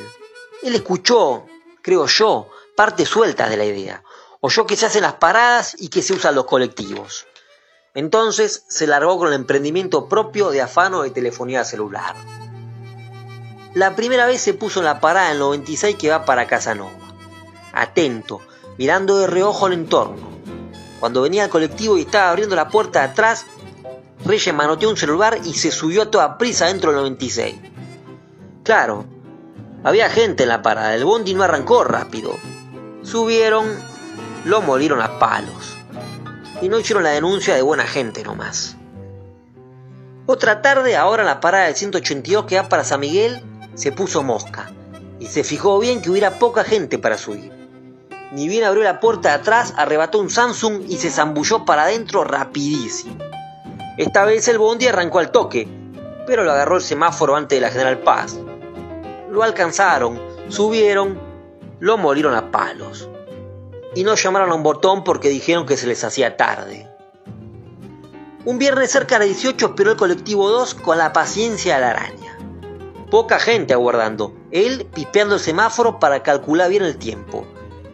Él 0.62 0.74
escuchó, 0.74 1.46
creo 1.82 2.06
yo, 2.06 2.48
partes 2.76 3.08
sueltas 3.08 3.50
de 3.50 3.56
la 3.56 3.64
idea. 3.64 4.02
Oyó 4.40 4.66
que 4.66 4.76
se 4.76 4.86
hacen 4.86 5.02
las 5.02 5.14
paradas 5.14 5.76
y 5.78 5.88
que 5.88 6.02
se 6.02 6.12
usan 6.12 6.34
los 6.34 6.46
colectivos. 6.46 7.26
Entonces 7.94 8.64
se 8.68 8.86
largó 8.86 9.18
con 9.18 9.28
el 9.28 9.34
emprendimiento 9.34 10.08
propio 10.08 10.50
de 10.50 10.62
afano 10.62 11.02
de 11.02 11.10
telefonía 11.10 11.64
celular. 11.64 12.14
La 13.74 13.96
primera 13.96 14.26
vez 14.26 14.40
se 14.40 14.54
puso 14.54 14.80
en 14.80 14.86
la 14.86 15.00
parada 15.00 15.32
en 15.32 15.38
96 15.38 15.96
que 15.96 16.10
va 16.10 16.24
para 16.24 16.46
Casanova. 16.46 16.92
Atento, 17.72 18.40
mirando 18.78 19.18
de 19.18 19.26
reojo 19.26 19.66
el 19.66 19.74
entorno. 19.74 20.28
Cuando 21.00 21.22
venía 21.22 21.44
el 21.44 21.50
colectivo 21.50 21.98
y 21.98 22.02
estaba 22.02 22.30
abriendo 22.30 22.56
la 22.56 22.68
puerta 22.68 23.00
de 23.00 23.06
atrás, 23.06 23.46
Reyes 24.24 24.54
manoteó 24.54 24.88
un 24.88 24.96
celular 24.96 25.38
y 25.44 25.54
se 25.54 25.70
subió 25.70 26.02
a 26.02 26.10
toda 26.10 26.38
prisa 26.38 26.66
dentro 26.66 26.90
del 26.90 27.00
96. 27.00 27.56
Claro, 28.62 29.04
había 29.86 30.10
gente 30.10 30.42
en 30.42 30.48
la 30.48 30.62
parada, 30.62 30.96
el 30.96 31.04
bondi 31.04 31.32
no 31.32 31.44
arrancó 31.44 31.84
rápido. 31.84 32.36
Subieron, 33.04 33.68
lo 34.44 34.60
molieron 34.60 35.00
a 35.00 35.20
palos. 35.20 35.76
Y 36.60 36.68
no 36.68 36.80
hicieron 36.80 37.04
la 37.04 37.10
denuncia 37.10 37.54
de 37.54 37.62
buena 37.62 37.86
gente 37.86 38.24
nomás. 38.24 38.74
Otra 40.26 40.60
tarde, 40.60 40.96
ahora 40.96 41.22
en 41.22 41.28
la 41.28 41.38
parada 41.38 41.66
del 41.66 41.76
182 41.76 42.46
que 42.46 42.56
va 42.56 42.68
para 42.68 42.82
San 42.82 42.98
Miguel, 42.98 43.40
se 43.76 43.92
puso 43.92 44.24
mosca. 44.24 44.72
Y 45.20 45.26
se 45.26 45.44
fijó 45.44 45.78
bien 45.78 46.02
que 46.02 46.10
hubiera 46.10 46.40
poca 46.40 46.64
gente 46.64 46.98
para 46.98 47.16
subir. 47.16 47.52
Ni 48.32 48.48
bien 48.48 48.64
abrió 48.64 48.82
la 48.82 48.98
puerta 48.98 49.28
de 49.28 49.34
atrás, 49.36 49.72
arrebató 49.76 50.18
un 50.18 50.30
Samsung 50.30 50.82
y 50.88 50.96
se 50.96 51.10
zambulló 51.10 51.64
para 51.64 51.84
adentro 51.84 52.24
rapidísimo. 52.24 53.18
Esta 53.98 54.24
vez 54.24 54.48
el 54.48 54.58
bondi 54.58 54.88
arrancó 54.88 55.20
al 55.20 55.30
toque, 55.30 55.68
pero 56.26 56.42
lo 56.42 56.50
agarró 56.50 56.74
el 56.74 56.82
semáforo 56.82 57.36
antes 57.36 57.56
de 57.56 57.60
la 57.60 57.70
General 57.70 57.98
Paz. 57.98 58.36
Lo 59.36 59.42
alcanzaron, 59.42 60.18
subieron, 60.48 61.20
lo 61.78 61.98
molieron 61.98 62.34
a 62.34 62.50
palos. 62.50 63.06
Y 63.94 64.02
no 64.02 64.14
llamaron 64.14 64.50
a 64.50 64.54
un 64.54 64.62
botón 64.62 65.04
porque 65.04 65.28
dijeron 65.28 65.66
que 65.66 65.76
se 65.76 65.86
les 65.86 66.02
hacía 66.04 66.38
tarde. 66.38 66.88
Un 68.46 68.56
viernes 68.58 68.90
cerca 68.90 69.18
de 69.18 69.26
18 69.26 69.66
esperó 69.66 69.90
el 69.90 69.98
colectivo 69.98 70.48
2 70.48 70.76
con 70.76 70.96
la 70.96 71.12
paciencia 71.12 71.74
de 71.74 71.80
la 71.82 71.90
araña. 71.90 72.38
Poca 73.10 73.38
gente 73.38 73.74
aguardando, 73.74 74.32
él 74.52 74.88
pispeando 74.94 75.34
el 75.34 75.40
semáforo 75.42 75.98
para 75.98 76.22
calcular 76.22 76.70
bien 76.70 76.84
el 76.84 76.96
tiempo. 76.96 77.46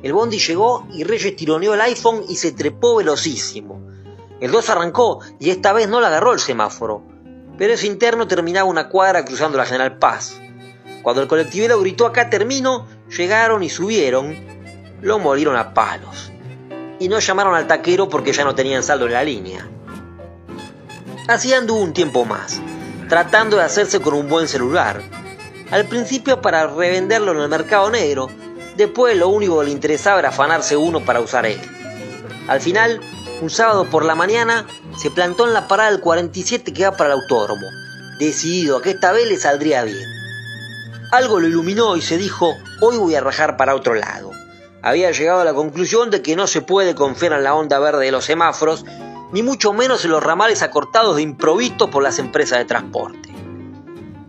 El 0.04 0.12
bondi 0.12 0.38
llegó 0.38 0.86
y 0.92 1.02
Reyes 1.02 1.34
tironeó 1.34 1.74
el 1.74 1.80
iPhone 1.80 2.22
y 2.28 2.36
se 2.36 2.52
trepó 2.52 2.94
velocísimo. 2.94 3.84
El 4.38 4.52
2 4.52 4.70
arrancó 4.70 5.18
y 5.40 5.50
esta 5.50 5.72
vez 5.72 5.88
no 5.88 6.00
le 6.00 6.06
agarró 6.06 6.34
el 6.34 6.38
semáforo, 6.38 7.02
pero 7.58 7.74
ese 7.74 7.88
interno 7.88 8.28
terminaba 8.28 8.70
una 8.70 8.88
cuadra 8.88 9.24
cruzando 9.24 9.58
la 9.58 9.66
General 9.66 9.98
Paz. 9.98 10.38
Cuando 11.02 11.20
el 11.20 11.28
colectivero 11.28 11.80
gritó 11.80 12.06
acá 12.06 12.30
termino, 12.30 12.86
llegaron 13.08 13.62
y 13.62 13.68
subieron, 13.68 14.36
lo 15.00 15.18
molieron 15.18 15.56
a 15.56 15.74
palos. 15.74 16.30
Y 17.00 17.08
no 17.08 17.18
llamaron 17.18 17.56
al 17.56 17.66
taquero 17.66 18.08
porque 18.08 18.32
ya 18.32 18.44
no 18.44 18.54
tenían 18.54 18.84
saldo 18.84 19.06
en 19.06 19.12
la 19.12 19.24
línea. 19.24 19.68
Así 21.26 21.52
anduvo 21.52 21.80
un 21.80 21.92
tiempo 21.92 22.24
más, 22.24 22.60
tratando 23.08 23.56
de 23.56 23.64
hacerse 23.64 24.00
con 24.00 24.14
un 24.14 24.28
buen 24.28 24.46
celular. 24.46 25.02
Al 25.72 25.86
principio 25.86 26.40
para 26.40 26.66
revenderlo 26.68 27.32
en 27.32 27.38
el 27.38 27.48
mercado 27.48 27.90
negro, 27.90 28.28
después 28.76 29.16
lo 29.16 29.28
único 29.28 29.58
que 29.58 29.66
le 29.66 29.72
interesaba 29.72 30.20
era 30.20 30.28
afanarse 30.28 30.76
uno 30.76 31.04
para 31.04 31.20
usar 31.20 31.46
él. 31.46 31.60
Al 32.46 32.60
final, 32.60 33.00
un 33.40 33.50
sábado 33.50 33.88
por 33.90 34.04
la 34.04 34.14
mañana, 34.14 34.66
se 34.96 35.10
plantó 35.10 35.46
en 35.46 35.54
la 35.54 35.66
parada 35.66 35.90
del 35.90 36.00
47 36.00 36.72
que 36.72 36.84
va 36.84 36.96
para 36.96 37.12
el 37.12 37.20
autódromo, 37.20 37.66
decidido 38.18 38.76
a 38.76 38.82
que 38.82 38.90
esta 38.90 39.10
vez 39.10 39.26
le 39.26 39.36
saldría 39.36 39.82
bien. 39.82 40.21
Algo 41.12 41.40
lo 41.40 41.46
iluminó 41.46 41.94
y 41.94 42.00
se 42.00 42.16
dijo, 42.16 42.56
hoy 42.80 42.96
voy 42.96 43.14
a 43.14 43.20
rajar 43.20 43.58
para 43.58 43.74
otro 43.74 43.94
lado. 43.94 44.30
Había 44.80 45.10
llegado 45.10 45.42
a 45.42 45.44
la 45.44 45.52
conclusión 45.52 46.10
de 46.10 46.22
que 46.22 46.36
no 46.36 46.46
se 46.46 46.62
puede 46.62 46.94
confiar 46.94 47.34
en 47.34 47.44
la 47.44 47.54
onda 47.54 47.78
verde 47.78 48.06
de 48.06 48.10
los 48.12 48.24
semáforos, 48.24 48.86
ni 49.30 49.42
mucho 49.42 49.74
menos 49.74 50.06
en 50.06 50.10
los 50.10 50.22
ramales 50.22 50.62
acortados 50.62 51.16
de 51.16 51.20
improviso 51.20 51.90
por 51.90 52.02
las 52.02 52.18
empresas 52.18 52.60
de 52.60 52.64
transporte. 52.64 53.28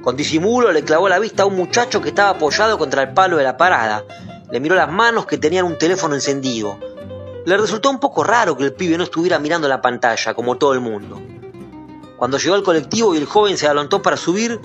Con 0.01 0.17
disimulo 0.17 0.73
le 0.73 0.83
clavó 0.83 1.07
la 1.07 1.19
vista 1.19 1.43
a 1.43 1.45
un 1.45 1.55
muchacho 1.55 2.01
que 2.01 2.09
estaba 2.09 2.31
apoyado 2.31 2.77
contra 2.77 3.03
el 3.03 3.13
palo 3.13 3.37
de 3.37 3.45
la 3.45 3.55
parada. 3.55 4.03
Le 4.51 4.59
miró 4.59 4.75
las 4.75 4.91
manos 4.91 5.25
que 5.25 5.37
tenían 5.37 5.65
un 5.65 5.77
teléfono 5.77 6.15
encendido. 6.15 6.77
Le 7.45 7.55
resultó 7.55 7.91
un 7.91 8.01
poco 8.01 8.25
raro 8.25 8.57
que 8.57 8.65
el 8.65 8.73
pibe 8.73 8.97
no 8.97 9.05
estuviera 9.05 9.39
mirando 9.39 9.69
la 9.69 9.81
pantalla, 9.81 10.33
como 10.33 10.57
todo 10.57 10.73
el 10.73 10.81
mundo. 10.81 11.21
Cuando 12.17 12.37
llegó 12.37 12.55
al 12.55 12.63
colectivo 12.63 13.15
y 13.15 13.19
el 13.19 13.25
joven 13.25 13.57
se 13.57 13.67
adelantó 13.67 14.01
para 14.01 14.17
subir, 14.17 14.59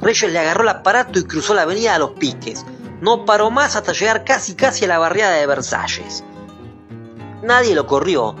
Reyes 0.00 0.32
le 0.32 0.38
agarró 0.38 0.62
el 0.62 0.68
aparato 0.68 1.18
y 1.18 1.24
cruzó 1.24 1.54
la 1.54 1.62
avenida 1.62 1.94
a 1.94 1.98
los 1.98 2.12
piques. 2.12 2.64
No 3.00 3.24
paró 3.24 3.50
más 3.50 3.76
hasta 3.76 3.92
llegar 3.92 4.24
casi 4.24 4.54
casi 4.54 4.84
a 4.84 4.88
la 4.88 4.98
barriada 4.98 5.36
de 5.36 5.46
Versalles. 5.46 6.24
Nadie 7.42 7.74
lo 7.74 7.86
corrió, 7.86 8.36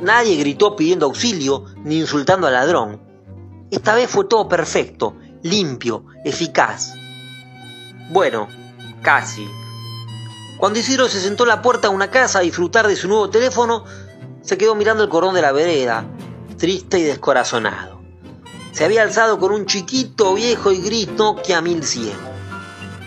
nadie 0.00 0.36
gritó 0.36 0.76
pidiendo 0.76 1.06
auxilio 1.06 1.64
ni 1.84 1.98
insultando 1.98 2.46
al 2.46 2.52
ladrón. 2.52 3.00
Esta 3.70 3.94
vez 3.94 4.10
fue 4.10 4.26
todo 4.26 4.48
perfecto, 4.48 5.16
limpio, 5.42 6.04
eficaz. 6.24 6.94
Bueno, 8.10 8.48
casi. 9.02 9.48
Cuando 10.58 10.78
Isidro 10.78 11.08
se 11.08 11.20
sentó 11.20 11.44
en 11.44 11.48
la 11.48 11.62
puerta 11.62 11.88
de 11.88 11.94
una 11.94 12.10
casa 12.10 12.38
a 12.38 12.42
disfrutar 12.42 12.86
de 12.86 12.96
su 12.96 13.08
nuevo 13.08 13.30
teléfono, 13.30 13.84
se 14.42 14.58
quedó 14.58 14.74
mirando 14.74 15.02
el 15.02 15.08
cordón 15.08 15.34
de 15.34 15.42
la 15.42 15.52
vereda, 15.52 16.04
triste 16.58 16.98
y 16.98 17.02
descorazonado. 17.02 17.93
Se 18.74 18.84
había 18.84 19.02
alzado 19.02 19.38
con 19.38 19.52
un 19.52 19.66
chiquito, 19.66 20.34
viejo 20.34 20.72
y 20.72 20.80
gris 20.80 21.08
Nokia 21.12 21.60
1100. 21.60 22.12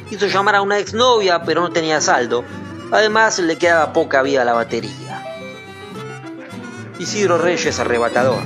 Hizo 0.10 0.28
llamar 0.28 0.56
a 0.56 0.62
una 0.62 0.80
exnovia, 0.80 1.44
pero 1.44 1.60
no 1.60 1.72
tenía 1.72 2.00
saldo. 2.00 2.46
Además, 2.90 3.38
le 3.40 3.58
quedaba 3.58 3.92
poca 3.92 4.22
vida 4.22 4.44
a 4.44 4.46
la 4.46 4.54
batería. 4.54 5.26
Isidro 7.00 7.38
Reyes 7.38 7.80
arrebatador. 7.80 8.44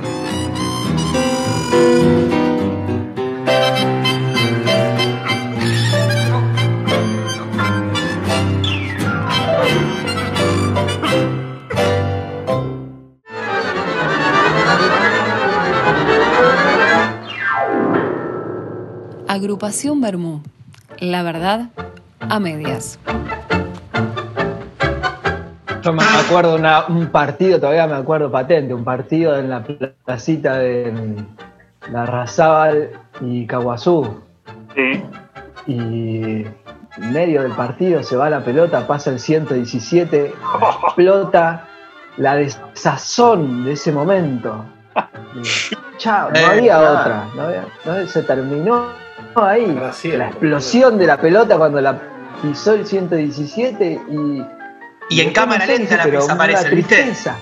Agrupación 19.62 20.02
Bermú. 20.02 20.42
La 20.98 21.22
verdad, 21.22 21.70
a 22.20 22.40
medias. 22.40 22.98
Yo 25.84 25.94
me 25.94 26.02
acuerdo 26.04 26.56
una- 26.56 26.88
un 26.88 27.06
partido, 27.10 27.60
todavía 27.60 27.86
me 27.86 27.94
acuerdo 27.94 28.32
patente, 28.32 28.74
un 28.74 28.84
partido 28.84 29.38
en 29.38 29.52
la 29.52 29.64
placita 30.04 30.56
de 30.58 31.16
la 31.92 32.08
Razábal 32.08 32.90
y 33.22 33.46
Caguazú. 33.46 34.22
Sí. 34.74 35.04
Y 35.68 36.42
en 36.98 37.14
medio 37.14 37.44
del 37.44 37.52
partido 37.52 38.02
se 38.02 38.18
va 38.18 38.32
la 38.32 38.44
pelota, 38.44 38.88
pasa 38.88 39.12
el 39.12 39.20
117, 39.20 40.34
explota 40.88 41.68
la 42.18 42.34
desazón 42.36 43.64
de 43.66 43.74
ese 43.74 43.92
momento. 43.92 44.66
Chao, 46.00 46.32
no 46.32 46.36
Eh, 46.40 46.46
había 46.46 46.80
claro. 46.80 47.00
otra, 47.00 47.26
no 47.36 47.42
había- 47.44 47.66
no- 47.86 48.08
se 48.08 48.24
terminó 48.24 49.00
ahí. 49.36 49.80
La 50.18 50.28
explosión 50.28 50.98
de 50.98 51.08
la 51.08 51.18
pelota 51.18 51.58
cuando 51.58 51.82
la 51.82 52.00
pisó 52.42 52.74
el 52.74 52.86
117 52.86 54.02
y. 54.10 54.44
Y 55.10 55.22
en 55.22 55.34
cámara 55.34 55.66
lenta 55.66 55.98
la 55.98 56.04
pero 56.04 56.22
desaparece, 56.22 56.70
tristeza. 56.70 57.36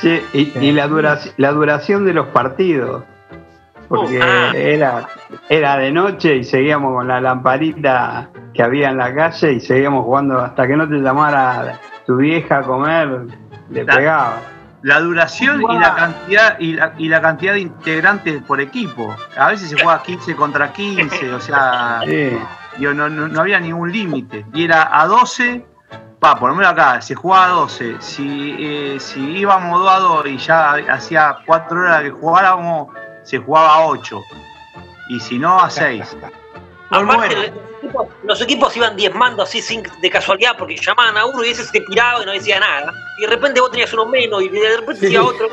Sí, 0.00 0.20
y, 0.32 0.58
y 0.58 0.72
la, 0.72 0.86
duración, 0.88 1.34
la 1.36 1.52
duración 1.52 2.04
de 2.06 2.14
los 2.14 2.28
partidos. 2.28 3.04
Porque 3.88 4.18
Ah. 4.22 4.52
era, 4.54 5.08
era 5.50 5.76
de 5.76 5.92
noche 5.92 6.36
y 6.36 6.44
seguíamos 6.44 6.94
con 6.94 7.06
la 7.06 7.20
lamparita 7.20 8.30
que 8.54 8.62
había 8.62 8.88
en 8.88 8.96
la 8.96 9.14
calle 9.14 9.52
y 9.52 9.60
seguíamos 9.60 10.04
jugando 10.04 10.38
hasta 10.40 10.66
que 10.66 10.74
no 10.74 10.88
te 10.88 10.94
llamara 10.96 11.78
tu 12.06 12.16
vieja 12.16 12.58
a 12.58 12.62
comer, 12.62 13.26
le 13.70 13.84
pegaba. 13.84 14.38
La 14.84 15.00
duración 15.00 15.62
y 15.62 15.78
la 15.78 15.94
cantidad 15.94 16.58
y 16.58 16.74
la, 16.74 16.92
y 16.98 17.08
la 17.08 17.22
cantidad 17.22 17.54
de 17.54 17.60
integrantes 17.60 18.42
por 18.42 18.60
equipo. 18.60 19.16
A 19.34 19.48
veces 19.48 19.70
se 19.70 19.82
juega 19.82 20.02
15 20.02 20.36
contra 20.36 20.74
15, 20.74 21.32
o 21.32 21.40
sea, 21.40 22.00
digo, 22.76 22.92
no, 22.92 23.08
no, 23.08 23.26
no 23.26 23.40
había 23.40 23.58
ningún 23.58 23.90
límite. 23.90 24.44
Y 24.52 24.64
era 24.64 25.00
a 25.00 25.06
12, 25.06 25.64
va, 26.22 26.38
por 26.38 26.50
lo 26.50 26.56
menos 26.56 26.72
acá, 26.72 27.00
se 27.00 27.14
jugaba 27.14 27.46
a 27.46 27.48
12. 27.48 27.96
Si, 28.00 28.56
eh, 28.58 28.96
si 29.00 29.20
íbamos 29.20 29.80
2 29.80 29.90
a 29.90 29.98
2 30.00 30.26
y 30.26 30.36
ya 30.36 30.72
hacía 30.90 31.38
4 31.46 31.80
horas 31.80 32.02
que 32.02 32.10
jugábamos, 32.10 32.88
se 33.22 33.38
jugaba 33.38 33.76
a 33.76 33.86
8. 33.86 34.20
Y 35.08 35.18
si 35.18 35.38
no, 35.38 35.62
a 35.62 35.70
6. 35.70 36.14
Aparte, 37.02 37.34
los, 37.34 37.46
equipos, 37.46 38.06
los 38.22 38.40
equipos 38.40 38.76
iban 38.76 38.96
diezmando 38.96 39.42
así 39.42 39.60
sin, 39.60 39.82
de 40.00 40.10
casualidad 40.10 40.56
porque 40.58 40.76
llamaban 40.76 41.16
a 41.16 41.26
uno 41.26 41.44
y 41.44 41.50
ese 41.50 41.64
se 41.64 41.80
piraba 41.80 42.22
y 42.22 42.26
no 42.26 42.32
decía 42.32 42.60
nada. 42.60 42.92
Y 43.18 43.22
de 43.22 43.28
repente 43.28 43.60
vos 43.60 43.70
tenías 43.70 43.92
uno 43.92 44.06
menos 44.06 44.42
y 44.42 44.48
de 44.48 44.76
repente 44.76 45.00
decía 45.00 45.22
otro. 45.22 45.48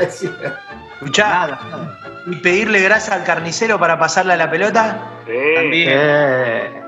Escuchá, 1.00 1.58
y 2.26 2.36
pedirle 2.36 2.82
grasa 2.82 3.14
al 3.14 3.24
carnicero 3.24 3.78
para 3.78 3.98
pasarle 3.98 4.34
a 4.34 4.36
la 4.36 4.50
pelota. 4.50 5.00
También. 5.54 6.84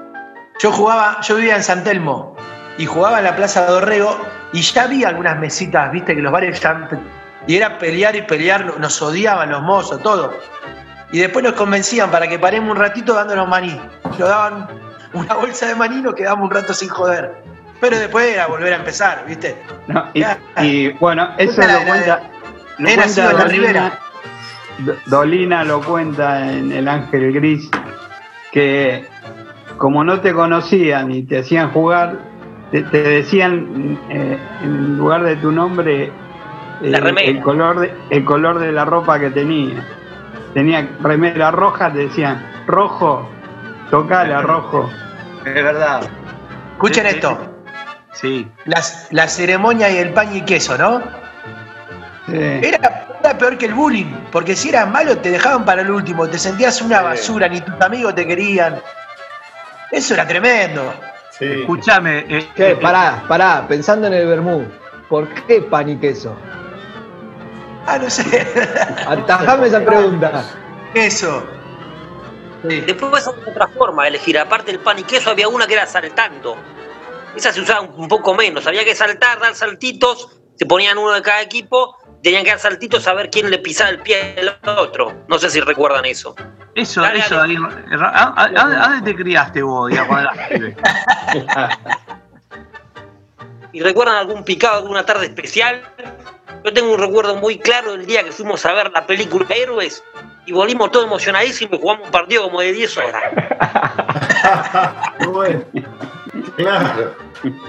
Yo 0.61 0.71
jugaba, 0.71 1.21
yo 1.23 1.37
vivía 1.37 1.57
en 1.57 1.63
San 1.63 1.83
Telmo 1.83 2.37
y 2.79 2.87
jugaba 2.87 3.19
en 3.19 3.25
la 3.25 3.37
Plaza 3.37 3.65
de 3.65 3.73
Dorrego 3.73 4.17
y 4.53 4.61
ya 4.61 4.83
había 4.83 5.09
algunas 5.09 5.39
mesitas, 5.39 5.91
viste, 5.93 6.15
que 6.15 6.21
los 6.21 6.31
bares 6.31 6.61
ya. 6.61 6.89
Y 7.47 7.57
era 7.57 7.79
pelear 7.79 8.15
y 8.15 8.23
pelear, 8.23 8.79
nos 8.79 9.01
odiaban 9.01 9.51
los 9.51 9.63
mozos, 9.63 10.03
todo. 10.03 10.33
Y 11.13 11.19
después 11.21 11.45
nos 11.45 11.53
convencían 11.55 12.11
para 12.11 12.27
que 12.27 12.39
paremos 12.39 12.71
un 12.71 12.77
ratito 12.77 13.13
dándonos 13.15 13.47
maní. 13.49 13.79
Nos 14.05 14.19
daban 14.19 14.67
una 15.13 15.35
bolsa 15.35 15.67
de 15.67 15.75
maní 15.75 15.99
y 15.99 16.03
nos 16.03 16.15
quedamos 16.15 16.49
un 16.49 16.51
rato 16.55 16.73
sin 16.73 16.89
joder. 16.89 17.35
Pero 17.81 17.99
después 17.99 18.33
era 18.33 18.47
volver 18.47 18.73
a 18.73 18.77
empezar, 18.77 19.25
¿viste? 19.27 19.57
No, 19.89 20.05
y, 20.63 20.89
bueno, 20.95 21.31
eso 21.37 21.61
Era- 21.63 21.81
lo 21.81 21.87
cuenta. 21.87 22.21
Lo 22.79 22.89
Era 22.89 23.03
cuenta 23.03 23.23
Dolina, 23.31 23.45
Ribera. 23.45 23.99
Do- 24.79 24.97
Dolina 25.07 25.65
lo 25.65 25.81
cuenta 25.83 26.51
en 26.51 26.73
El 26.73 26.89
Ángel 26.89 27.33
Gris, 27.33 27.69
que 28.53 29.07
como 29.77 30.05
no 30.05 30.21
te 30.21 30.33
conocían 30.33 31.11
y 31.11 31.25
te 31.25 31.41
hacían 31.41 31.71
jugar, 31.73 32.17
te, 32.71 32.83
te 32.85 33.03
decían 33.03 33.99
eh, 34.09 34.39
en 34.63 34.97
lugar 34.97 35.25
de 35.25 35.37
tu 35.37 35.51
nombre 35.53 36.05
eh, 36.83 37.15
el, 37.27 37.41
color 37.43 37.81
de, 37.81 37.93
el 38.11 38.25
color 38.25 38.59
de 38.61 38.73
la 38.73 38.85
ropa 38.85 39.19
que 39.19 39.31
tenía. 39.31 39.87
Tenía 40.55 40.89
remera 41.01 41.51
roja, 41.51 41.93
te 41.93 42.01
decían, 42.01 42.65
rojo, 42.67 43.29
tocala, 43.91 44.43
rojo. 44.43 44.91
Es 45.45 45.55
verdad. 45.55 46.03
Escuchen 46.73 47.07
esto. 47.07 47.39
Sí. 48.13 48.51
Las- 48.67 49.09
la 49.11 49.27
ceremonia 49.29 49.91
y 49.91 49.97
el 49.97 50.13
pan 50.13 50.35
y 50.37 50.43
queso, 50.43 50.77
¿no? 50.77 51.01
Sí. 52.27 52.37
Era, 52.37 53.07
era 53.23 53.39
peor 53.39 53.57
que 53.59 53.67
el 53.67 53.75
bullying, 53.75 54.13
porque 54.31 54.55
si 54.55 54.69
eras 54.69 54.89
malo 54.91 55.17
te 55.19 55.31
dejaban 55.31 55.65
para 55.65 55.83
el 55.83 55.91
último, 55.91 56.29
te 56.29 56.39
sentías 56.39 56.81
una 56.83 57.01
basura, 57.01 57.49
ni 57.49 57.61
tus 57.61 57.81
amigos 57.81 58.15
te 58.15 58.27
querían. 58.27 58.81
Eso 59.91 60.15
era 60.15 60.27
tremendo. 60.27 60.93
Sí. 61.31 61.47
Escuchame. 61.61 62.19
eh, 62.29 62.49
eh, 62.57 62.79
pará, 62.81 63.25
pará, 63.27 63.65
pensando 63.67 64.07
en 64.07 64.13
el 64.15 64.27
vermú, 64.27 64.67
¿por 65.09 65.29
qué 65.29 65.63
pan 65.63 65.89
y 65.89 65.97
queso? 65.97 66.37
Ah, 67.87 67.99
no 67.99 68.09
sé. 68.09 68.23
Atajame 69.07 69.67
esa 69.67 69.81
pregunta. 69.85 70.45
Eso. 70.95 71.47
Después 72.63 73.27
había 73.27 73.49
otra 73.51 73.67
forma 73.69 74.03
de 74.05 74.11
elegir. 74.11 74.39
Aparte 74.39 74.71
del 74.73 74.81
pan 74.81 74.99
y 74.99 75.03
queso 75.03 75.31
había 75.31 75.49
una 75.49 75.67
que 75.67 75.75
era 75.75 75.87
saltando. 75.87 76.57
Esa 77.37 77.53
se 77.53 77.61
usaba 77.61 77.81
un 77.81 78.07
poco 78.09 78.35
menos. 78.35 78.67
Había 78.67 78.85
que 78.85 78.95
saltar, 78.95 79.41
dar 79.41 79.55
saltitos. 79.55 80.41
Se 80.57 80.67
ponían 80.67 80.97
uno 80.99 81.13
de 81.13 81.23
cada 81.23 81.41
equipo. 81.43 81.97
Tenían 82.23 82.45
que 82.45 82.51
dar 82.51 82.61
saltitos 82.61 83.07
a 83.09 83.15
ver 83.15 83.31
quién 83.31 83.51
le 83.51 83.59
pisaba 83.59 83.91
el 83.91 83.99
pie 84.01 84.37
al 84.39 84.77
otro. 84.79 85.25
No 85.29 85.39
sé 85.39 85.51
si 85.51 85.61
recuerdan 85.61 86.05
eso. 86.05 86.37
Eso, 86.75 87.01
Dale, 87.03 87.19
eso, 87.19 87.35
dale. 87.37 87.55
Darío. 87.59 88.05
¿A, 88.07 88.07
a- 88.07 88.45
a- 88.45 88.85
a 88.85 88.89
dónde 88.91 89.13
te 89.13 89.17
criaste 89.23 89.61
vos, 89.63 89.91
digamos, 89.91 90.09
cuando 90.09 90.31
eras? 90.67 91.79
¿Y 93.73 93.81
recuerdan 93.81 94.17
algún 94.17 94.45
picado, 94.45 94.79
alguna 94.79 95.05
tarde 95.05 95.27
especial? 95.27 95.83
Yo 96.65 96.73
tengo 96.73 96.93
un 96.93 97.01
recuerdo 97.01 97.37
muy 97.37 97.59
claro 97.59 97.93
del 97.93 98.07
día 98.07 98.23
que 98.23 98.31
fuimos 98.31 98.65
a 98.67 98.73
ver 98.73 98.93
la 98.93 99.07
película 99.07 99.47
Héroes 99.49 100.05
y 100.47 100.53
volvimos 100.53 100.91
todos 100.91 101.07
emocionadísimos 101.07 101.79
y 101.79 101.81
jugamos 101.81 102.07
un 102.07 102.13
partido 102.13 102.45
como 102.45 102.61
de 102.61 102.73
10 102.73 102.97
horas. 102.99 103.23
Bueno, 105.33 105.63
claro. 106.57 107.15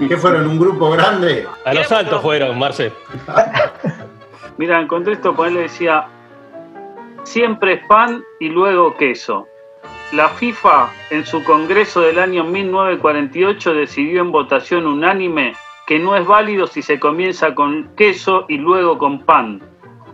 ¿Qué 0.08 0.16
fueron? 0.16 0.48
¿Un 0.48 0.58
grupo 0.58 0.90
grande? 0.90 1.46
A 1.64 1.72
los 1.72 1.86
saltos 1.86 2.20
fueron, 2.20 2.58
Marce. 2.58 2.92
Mira, 4.58 4.80
encontré 4.80 5.12
esto, 5.12 5.34
pues 5.34 5.52
él 5.52 5.58
decía, 5.58 6.08
siempre 7.22 7.74
es 7.74 7.86
pan 7.86 8.24
y 8.40 8.48
luego 8.48 8.96
queso. 8.96 9.46
La 10.12 10.28
FIFA 10.30 10.90
en 11.10 11.24
su 11.24 11.44
congreso 11.44 12.00
del 12.00 12.18
año 12.18 12.42
1948 12.42 13.74
decidió 13.74 14.20
en 14.20 14.32
votación 14.32 14.86
unánime 14.86 15.54
que 15.86 15.98
no 15.98 16.16
es 16.16 16.26
válido 16.26 16.66
si 16.66 16.82
se 16.82 16.98
comienza 16.98 17.54
con 17.54 17.90
queso 17.96 18.46
y 18.48 18.56
luego 18.58 18.96
con 18.98 19.20
pan. 19.20 19.60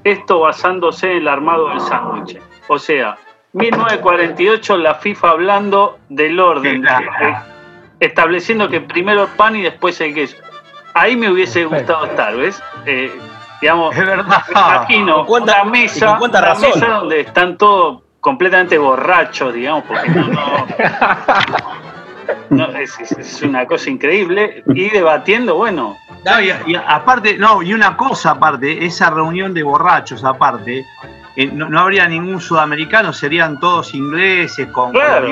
Esto 0.04 0.40
basándose 0.40 1.11
en 1.12 1.18
el 1.18 1.28
armado 1.28 1.68
del 1.68 1.80
sándwich. 1.80 2.38
O 2.68 2.78
sea, 2.78 3.16
1948 3.52 4.76
la 4.78 4.94
FIFA 4.96 5.30
hablando 5.30 5.98
del 6.09 6.38
orden, 6.40 6.87
eh, 6.87 7.35
estableciendo 8.00 8.68
que 8.68 8.80
primero 8.80 9.22
el 9.24 9.28
pan 9.28 9.56
y 9.56 9.62
después 9.62 10.00
el 10.00 10.14
queso. 10.14 10.37
Ahí 10.94 11.16
me 11.16 11.30
hubiese 11.30 11.64
gustado 11.66 12.06
estar, 12.06 12.35
¿ves? 12.37 12.61
Eh, 12.87 13.12
digamos, 13.61 13.96
Es 13.96 14.06
verdad. 14.06 14.42
me 14.48 14.52
imagino 14.61 15.16
¿Con 15.18 15.26
cuánta- 15.26 15.52
una 15.54 15.62
con 15.62 15.70
mesa, 15.72 16.16
cuánta 16.18 16.38
una 16.38 16.48
razón? 16.48 16.70
mesa 16.74 16.87
donde 16.88 17.20
están 17.20 17.59
todos 17.59 18.02
completamente 18.20 18.76
borrachos, 18.78 19.54
digamos, 19.54 19.85
porque 19.85 20.09
no, 20.11 20.26
no- 20.28 20.66
no, 22.51 22.67
es, 22.77 23.43
una 23.43 23.65
cosa 23.67 23.91
increíble 23.91 24.63
y 24.67 24.91
debatiendo, 24.91 25.57
bueno, 25.57 25.97
No, 26.25 26.41
y, 26.41 26.53
y 26.73 26.75
aparte, 26.77 27.39
no, 27.39 27.63
y 27.63 27.73
una 27.73 27.97
cosa 27.97 28.33
aparte, 28.33 28.85
esa 28.85 29.09
reunión 29.11 29.55
de 29.55 29.63
borrachos 29.63 30.23
aparte, 30.25 30.85
eh, 31.37 31.47
no, 31.47 31.69
no 31.69 31.81
habría 31.81 32.07
ningún 32.09 32.41
sudamericano, 32.41 33.13
serían 33.13 33.59
todos 33.61 33.95
ingleses 33.95 34.67
con, 34.69 34.91
Claro, 34.93 35.27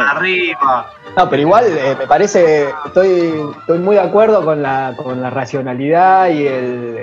arriba. 0.00 0.90
No, 1.16 1.28
pero 1.28 1.42
igual 1.42 1.64
eh, 1.68 1.94
me 1.98 2.06
parece, 2.06 2.70
estoy, 2.86 3.34
estoy 3.60 3.78
muy 3.78 3.96
de 3.96 4.00
acuerdo 4.02 4.42
con 4.44 4.62
la, 4.62 4.94
con 4.96 5.20
la 5.20 5.28
racionalidad 5.30 6.30
y 6.30 6.46
el, 6.46 6.54
el- 6.54 6.96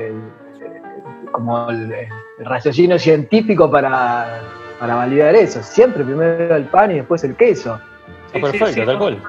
el- 0.64 1.32
como 1.32 1.70
el, 1.70 1.92
el 1.94 2.46
raciocinio 2.46 2.98
científico 2.98 3.70
para, 3.70 4.42
para 4.80 4.96
validar 4.96 5.36
eso. 5.36 5.62
Siempre 5.62 6.04
primero 6.04 6.56
el 6.56 6.66
pan 6.66 6.90
y 6.92 6.96
después 6.96 7.24
el 7.24 7.36
queso. 7.36 7.80
Sí, 8.34 8.40
perfecto, 8.40 8.66
sí, 8.68 8.74
sí. 8.74 8.86
tal 8.86 8.98
cual. 8.98 9.22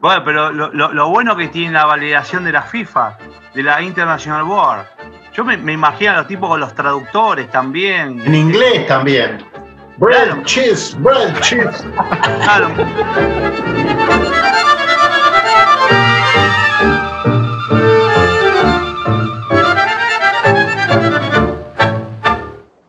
Bueno, 0.00 0.22
pero 0.24 0.50
lo, 0.52 0.72
lo- 0.72 0.92
lo 0.92 1.08
bueno 1.08 1.36
que 1.36 1.48
tiene 1.48 1.72
la 1.72 1.84
validación 1.84 2.44
de 2.44 2.52
la 2.52 2.62
FIFA, 2.62 3.18
de 3.54 3.62
la 3.62 3.82
International 3.82 4.44
Board. 4.44 4.86
Yo 5.34 5.44
me, 5.44 5.56
me 5.58 5.72
imagino 5.72 6.12
a 6.12 6.16
los 6.18 6.26
tipos 6.26 6.48
con 6.48 6.60
los 6.60 6.74
traductores 6.74 7.50
también. 7.50 8.20
En 8.24 8.34
inglés 8.34 8.86
también. 8.86 9.44
Bread, 9.98 10.26
Claro. 10.28 10.42
cheese, 10.44 10.96
bread, 10.98 11.38
cheese. 11.40 11.84
Claro. 12.42 12.70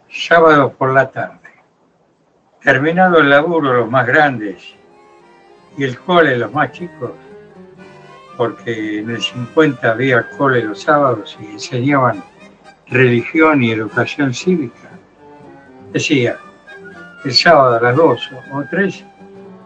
sábado 0.10 0.74
por 0.74 0.94
la 0.94 1.12
tarde. 1.12 1.40
Terminado 2.62 3.20
el 3.20 3.30
laburo 3.30 3.74
los 3.74 3.90
más 3.90 4.06
grandes 4.06 4.76
y 5.78 5.84
el 5.84 5.98
cole 6.00 6.38
los 6.38 6.54
más 6.54 6.72
chicos, 6.72 7.12
porque 8.38 9.00
en 9.00 9.10
el 9.10 9.22
50 9.22 9.92
había 9.92 10.30
cole 10.32 10.64
los 10.64 10.82
sábados 10.82 11.38
y 11.42 11.54
enseñaban 11.54 12.24
religión 12.88 13.64
y 13.64 13.72
educación 13.72 14.34
cívica. 14.34 14.90
Decía, 15.94 16.38
el 17.24 17.34
sábado 17.34 17.78
a 17.78 17.82
las 17.82 17.96
2 17.96 18.30
o 18.52 18.64
3 18.70 19.06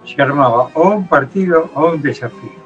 se 0.06 0.22
armaba 0.22 0.70
o 0.74 0.90
un 0.90 1.08
partido 1.08 1.70
o 1.74 1.92
un 1.92 2.02
desafío. 2.02 2.66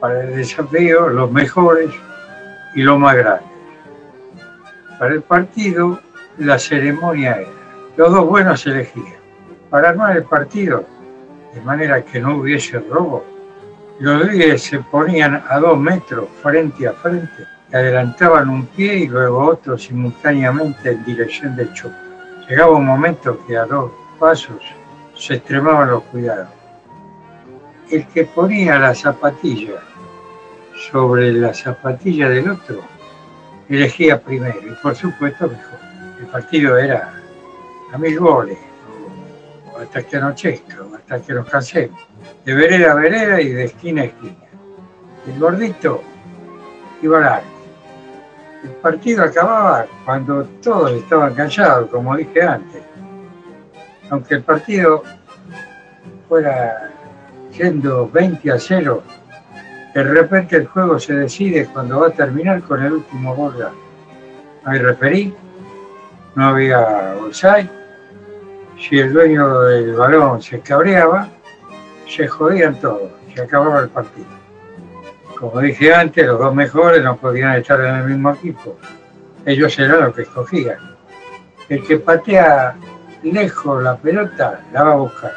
Para 0.00 0.24
el 0.24 0.36
desafío 0.36 1.08
los 1.08 1.30
mejores 1.30 1.90
y 2.74 2.82
los 2.82 2.98
más 2.98 3.16
grandes. 3.16 3.48
Para 4.98 5.14
el 5.14 5.22
partido 5.22 6.00
la 6.38 6.58
ceremonia 6.58 7.36
era, 7.36 7.50
los 7.96 8.10
dos 8.10 8.26
buenos 8.26 8.66
elegían. 8.66 9.20
Para 9.70 9.90
armar 9.90 10.16
el 10.16 10.24
partido, 10.24 10.84
de 11.54 11.60
manera 11.60 12.04
que 12.04 12.20
no 12.20 12.36
hubiese 12.36 12.78
robo, 12.78 13.24
los 13.98 14.30
10 14.30 14.62
se 14.62 14.78
ponían 14.80 15.42
a 15.48 15.58
dos 15.58 15.78
metros 15.78 16.28
frente 16.42 16.88
a 16.88 16.92
frente, 16.92 17.46
y 17.70 17.76
adelantaban 17.76 18.48
un 18.48 18.66
pie 18.66 18.96
y 18.96 19.08
luego 19.08 19.38
otro 19.46 19.78
simultáneamente 19.78 20.90
en 20.90 21.04
dirección 21.04 21.54
del 21.56 21.72
choque. 21.72 21.94
Llegaba 22.48 22.72
un 22.72 22.86
momento 22.86 23.38
que 23.46 23.56
a 23.56 23.64
dos 23.64 23.90
pasos 24.18 24.62
se 25.14 25.34
extremaban 25.34 25.90
los 25.90 26.02
cuidados. 26.04 26.48
El 27.90 28.06
que 28.08 28.24
ponía 28.24 28.78
la 28.78 28.94
zapatilla 28.94 29.80
sobre 30.90 31.32
la 31.32 31.54
zapatilla 31.54 32.28
del 32.28 32.50
otro 32.50 32.82
elegía 33.68 34.20
primero 34.20 34.58
y 34.66 34.74
por 34.82 34.94
supuesto 34.94 35.48
mejor. 35.48 35.78
El 36.20 36.26
partido 36.26 36.76
era 36.76 37.12
a 37.92 37.98
mil 37.98 38.18
goles, 38.18 38.58
o 39.72 39.78
hasta 39.78 40.02
que 40.02 40.16
anochezca, 40.16 40.76
hasta 41.02 41.20
que 41.20 41.34
nos 41.34 41.48
cansemos, 41.48 42.00
de 42.44 42.54
vereda 42.54 42.92
a 42.92 42.94
vereda 42.94 43.40
y 43.40 43.50
de 43.50 43.64
esquina 43.64 44.02
a 44.02 44.04
esquina. 44.06 44.36
El 45.26 45.38
gordito 45.38 46.02
iba 47.02 47.18
al 47.18 47.24
arco. 47.24 47.46
El 48.64 48.70
partido 48.70 49.24
acababa 49.24 49.86
cuando 50.04 50.44
todos 50.62 50.92
estaban 50.92 51.34
cansados, 51.34 51.90
como 51.90 52.16
dije 52.16 52.42
antes. 52.42 52.82
Aunque 54.10 54.36
el 54.36 54.42
partido 54.42 55.02
fuera 56.28 56.90
yendo 57.56 58.08
20 58.08 58.52
a 58.52 58.58
0, 58.58 59.02
de 59.94 60.02
repente 60.04 60.56
el 60.56 60.66
juego 60.66 60.98
se 60.98 61.14
decide 61.14 61.66
cuando 61.66 62.00
va 62.00 62.08
a 62.08 62.10
terminar 62.10 62.62
con 62.62 62.82
el 62.82 62.92
último 62.92 63.34
gol. 63.34 63.56
No 64.64 64.70
hay 64.70 64.78
referí, 64.78 65.34
no 66.34 66.46
había 66.46 67.14
offside. 67.20 67.81
Si 68.88 68.98
el 68.98 69.12
dueño 69.12 69.60
del 69.60 69.94
balón 69.94 70.42
se 70.42 70.60
cabreaba, 70.60 71.28
se 72.08 72.26
jodían 72.26 72.78
todos, 72.80 73.10
se 73.34 73.42
acababa 73.42 73.80
el 73.80 73.88
partido. 73.88 74.26
Como 75.38 75.60
dije 75.60 75.94
antes, 75.94 76.26
los 76.26 76.38
dos 76.38 76.54
mejores 76.54 77.02
no 77.02 77.16
podían 77.16 77.54
estar 77.56 77.80
en 77.80 77.94
el 77.96 78.04
mismo 78.04 78.32
equipo. 78.32 78.76
Ellos 79.46 79.78
eran 79.78 80.00
los 80.00 80.14
que 80.14 80.22
escogían. 80.22 80.78
El 81.68 81.84
que 81.84 81.98
patea 81.98 82.76
lejos 83.22 83.82
la 83.82 83.96
pelota 83.96 84.60
la 84.72 84.82
va 84.84 84.92
a 84.92 84.96
buscar. 84.96 85.32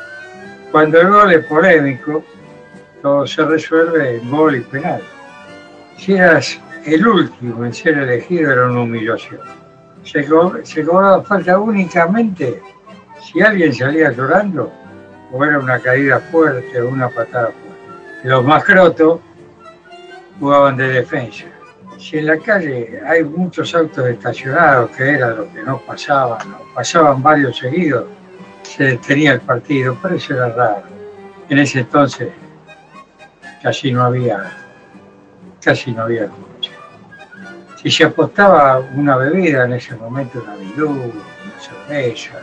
Cuando 0.71 0.99
el 0.99 1.09
gol 1.09 1.31
es 1.33 1.45
polémico, 1.45 2.23
todo 3.01 3.25
se 3.27 3.45
resuelve 3.45 4.17
en 4.17 4.29
gol 4.31 4.55
y 4.57 4.61
penal. 4.61 5.01
Si 5.97 6.13
eras 6.13 6.59
el 6.85 7.07
último 7.07 7.63
en 7.65 7.73
ser 7.73 7.97
elegido 7.97 8.51
era 8.51 8.65
una 8.67 8.81
humillación. 8.81 9.41
Se, 10.03 10.25
co- 10.25 10.57
se 10.63 10.83
cobraba 10.83 11.23
falta 11.23 11.57
únicamente 11.57 12.61
si 13.25 13.41
alguien 13.41 13.73
salía 13.73 14.11
llorando 14.11 14.71
o 15.31 15.43
era 15.43 15.59
una 15.59 15.79
caída 15.79 16.19
fuerte 16.19 16.79
o 16.79 16.89
una 16.89 17.09
patada 17.09 17.47
fuerte. 17.47 18.27
Los 18.27 18.43
más 18.45 18.63
crotos 18.63 19.19
jugaban 20.39 20.77
de 20.77 20.87
defensa. 20.89 21.45
Si 21.97 22.17
en 22.19 22.27
la 22.27 22.37
calle 22.37 23.01
hay 23.05 23.23
muchos 23.23 23.73
autos 23.73 24.07
estacionados, 24.07 24.91
que 24.91 25.09
era 25.11 25.31
lo 25.31 25.51
que 25.51 25.63
no 25.63 25.79
pasaban, 25.79 26.53
o 26.53 26.73
pasaban 26.75 27.23
varios 27.23 27.57
seguidos, 27.57 28.05
se 28.61 28.83
detenía 28.83 29.33
el 29.33 29.41
partido, 29.41 29.97
pero 30.01 30.15
eso 30.15 30.33
era 30.33 30.49
raro. 30.49 30.83
En 31.49 31.59
ese 31.59 31.79
entonces 31.79 32.29
casi 33.61 33.91
no 33.91 34.03
había, 34.03 34.51
casi 35.63 35.91
no 35.91 36.03
había 36.03 36.27
coche. 36.27 36.71
Si 37.81 37.89
se 37.89 38.03
apostaba 38.03 38.79
una 38.95 39.17
bebida 39.17 39.65
en 39.65 39.73
ese 39.73 39.95
momento, 39.95 40.43
una 40.43 40.55
virú, 40.55 40.89
una 40.89 41.59
cerveza, 41.59 42.39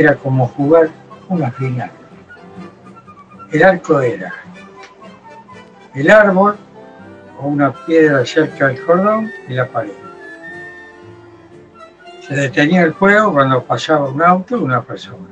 era 0.00 0.14
como 0.16 0.48
jugar 0.48 0.88
una 1.28 1.50
final. 1.50 1.90
El 3.52 3.62
arco 3.62 4.00
era 4.00 4.32
el 5.94 6.10
árbol 6.10 6.56
o 7.38 7.48
una 7.48 7.70
piedra 7.84 8.24
cerca 8.24 8.68
del 8.68 8.82
cordón 8.86 9.30
y 9.46 9.52
la 9.52 9.66
pared. 9.66 9.92
Se 12.26 12.34
detenía 12.34 12.82
el 12.82 12.92
juego 12.92 13.34
cuando 13.34 13.62
pasaba 13.62 14.08
un 14.08 14.22
auto 14.22 14.56
o 14.56 14.64
una 14.64 14.82
persona. 14.82 15.28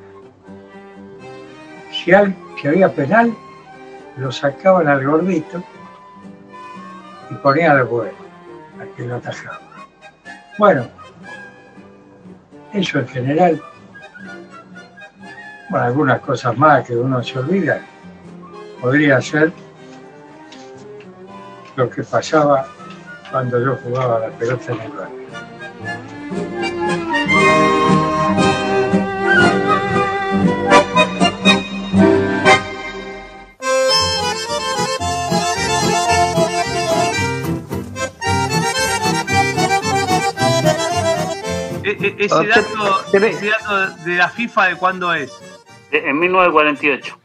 Si, 1.91 2.13
había 2.13 2.93
penal, 2.93 3.35
lo 4.19 4.31
sacaban 4.31 4.87
al 4.87 5.07
gordito 5.07 5.63
y 7.31 7.35
ponían 7.37 7.79
al 7.79 7.85
bueno, 7.85 8.13
a 8.83 8.97
que 8.97 9.07
lo 9.07 9.17
atajaba. 9.17 9.61
Bueno, 10.59 10.89
eso 12.75 12.99
en 12.99 13.09
general, 13.09 13.63
bueno, 15.71 15.87
algunas 15.87 16.21
cosas 16.21 16.57
más 16.57 16.87
que 16.87 16.97
uno 16.97 17.23
se 17.23 17.39
olvida, 17.39 17.81
podría 18.81 19.21
ser 19.21 19.53
lo 21.77 21.91
que 21.91 22.03
pasaba 22.03 22.67
cuando 23.31 23.63
yo 23.63 23.77
jugaba 23.83 24.21
la 24.21 24.29
pelota 24.31 24.73
en 24.73 24.81
el 24.81 24.93
barrio. 24.93 25.19
E- 41.85 41.97
e- 42.03 42.17
ese, 42.25 42.47
dato, 42.47 43.05
ese 43.13 43.47
dato 43.49 44.05
de 44.05 44.17
la 44.17 44.29
FIFA 44.29 44.67
de 44.67 44.77
cuándo 44.77 45.15
es. 45.15 45.58
En 45.91 46.19
1948. 46.19 47.19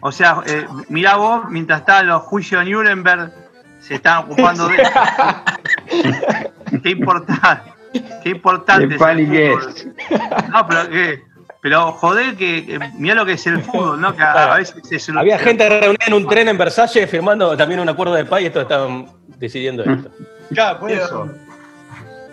O 0.00 0.12
sea, 0.12 0.42
eh, 0.46 0.66
mirá 0.88 1.16
vos, 1.16 1.44
mientras 1.48 1.80
estaban 1.80 2.06
los 2.08 2.22
juicios 2.22 2.64
de 2.64 2.70
Nuremberg, 2.70 3.32
se 3.80 3.94
estaban 3.94 4.24
ocupando 4.24 4.68
de 4.68 4.76
eso. 4.82 4.90
qué 6.82 6.90
importante. 6.90 7.72
Qué 8.22 8.30
importante. 8.30 8.98
De 8.98 9.52
es. 9.52 9.86
No, 10.50 10.66
pero, 10.66 10.80
eh, 10.90 11.22
pero 11.62 11.92
joder, 11.92 12.34
que, 12.36 12.66
que 12.66 12.78
mirá 12.98 13.14
lo 13.14 13.24
que 13.24 13.32
es 13.34 13.46
el 13.46 13.62
fútbol, 13.62 14.00
¿no? 14.00 14.14
Que 14.14 14.22
a, 14.22 14.54
a 14.54 14.56
veces 14.56 14.76
es 14.90 15.08
un- 15.08 15.18
Había 15.18 15.38
gente 15.38 15.68
reunida 15.68 16.04
en 16.06 16.14
un 16.14 16.26
tren 16.28 16.48
en 16.48 16.58
Versalles 16.58 17.08
firmando 17.08 17.56
también 17.56 17.80
un 17.80 17.88
acuerdo 17.88 18.14
de 18.14 18.24
paz 18.24 18.42
y 18.42 18.46
esto 18.46 18.60
estaban 18.62 19.06
decidiendo 19.38 19.84
esto. 19.84 20.10
Claro, 20.52 20.80
por 20.80 20.90
eso. 20.90 21.28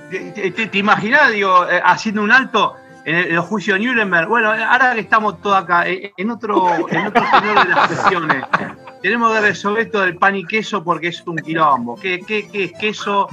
¿Te, 0.10 0.52
te, 0.52 0.68
te 0.68 0.78
imaginás, 0.78 1.32
digo, 1.32 1.70
eh, 1.70 1.82
haciendo 1.86 2.22
un 2.24 2.32
alto 2.32 2.76
en, 3.06 3.16
el- 3.16 3.28
en 3.30 3.36
los 3.36 3.46
juicios 3.46 3.80
de 3.80 3.86
Nuremberg? 3.86 4.28
Bueno, 4.28 4.52
ahora 4.52 4.94
que 4.94 5.02
estamos 5.02 5.42
todos 5.42 5.58
acá, 5.58 5.88
eh, 5.88 6.14
en 6.18 6.32
otro, 6.32 6.68
en 6.90 7.08
otro 7.08 7.24
de 7.42 7.70
las 7.70 7.88
cuestiones, 7.88 8.44
tenemos 9.02 9.34
que 9.34 9.42
resolver 9.42 9.84
esto 9.88 10.02
del 10.02 10.18
pan 10.18 10.36
y 10.36 10.46
queso 10.46 10.84
porque 10.84 11.08
es 11.08 11.22
un 11.26 11.38
quilombo. 11.38 11.96
¿Qué, 11.96 12.20
qué, 12.26 12.48
qué 12.50 12.66
es 12.66 12.74
queso? 12.80 13.28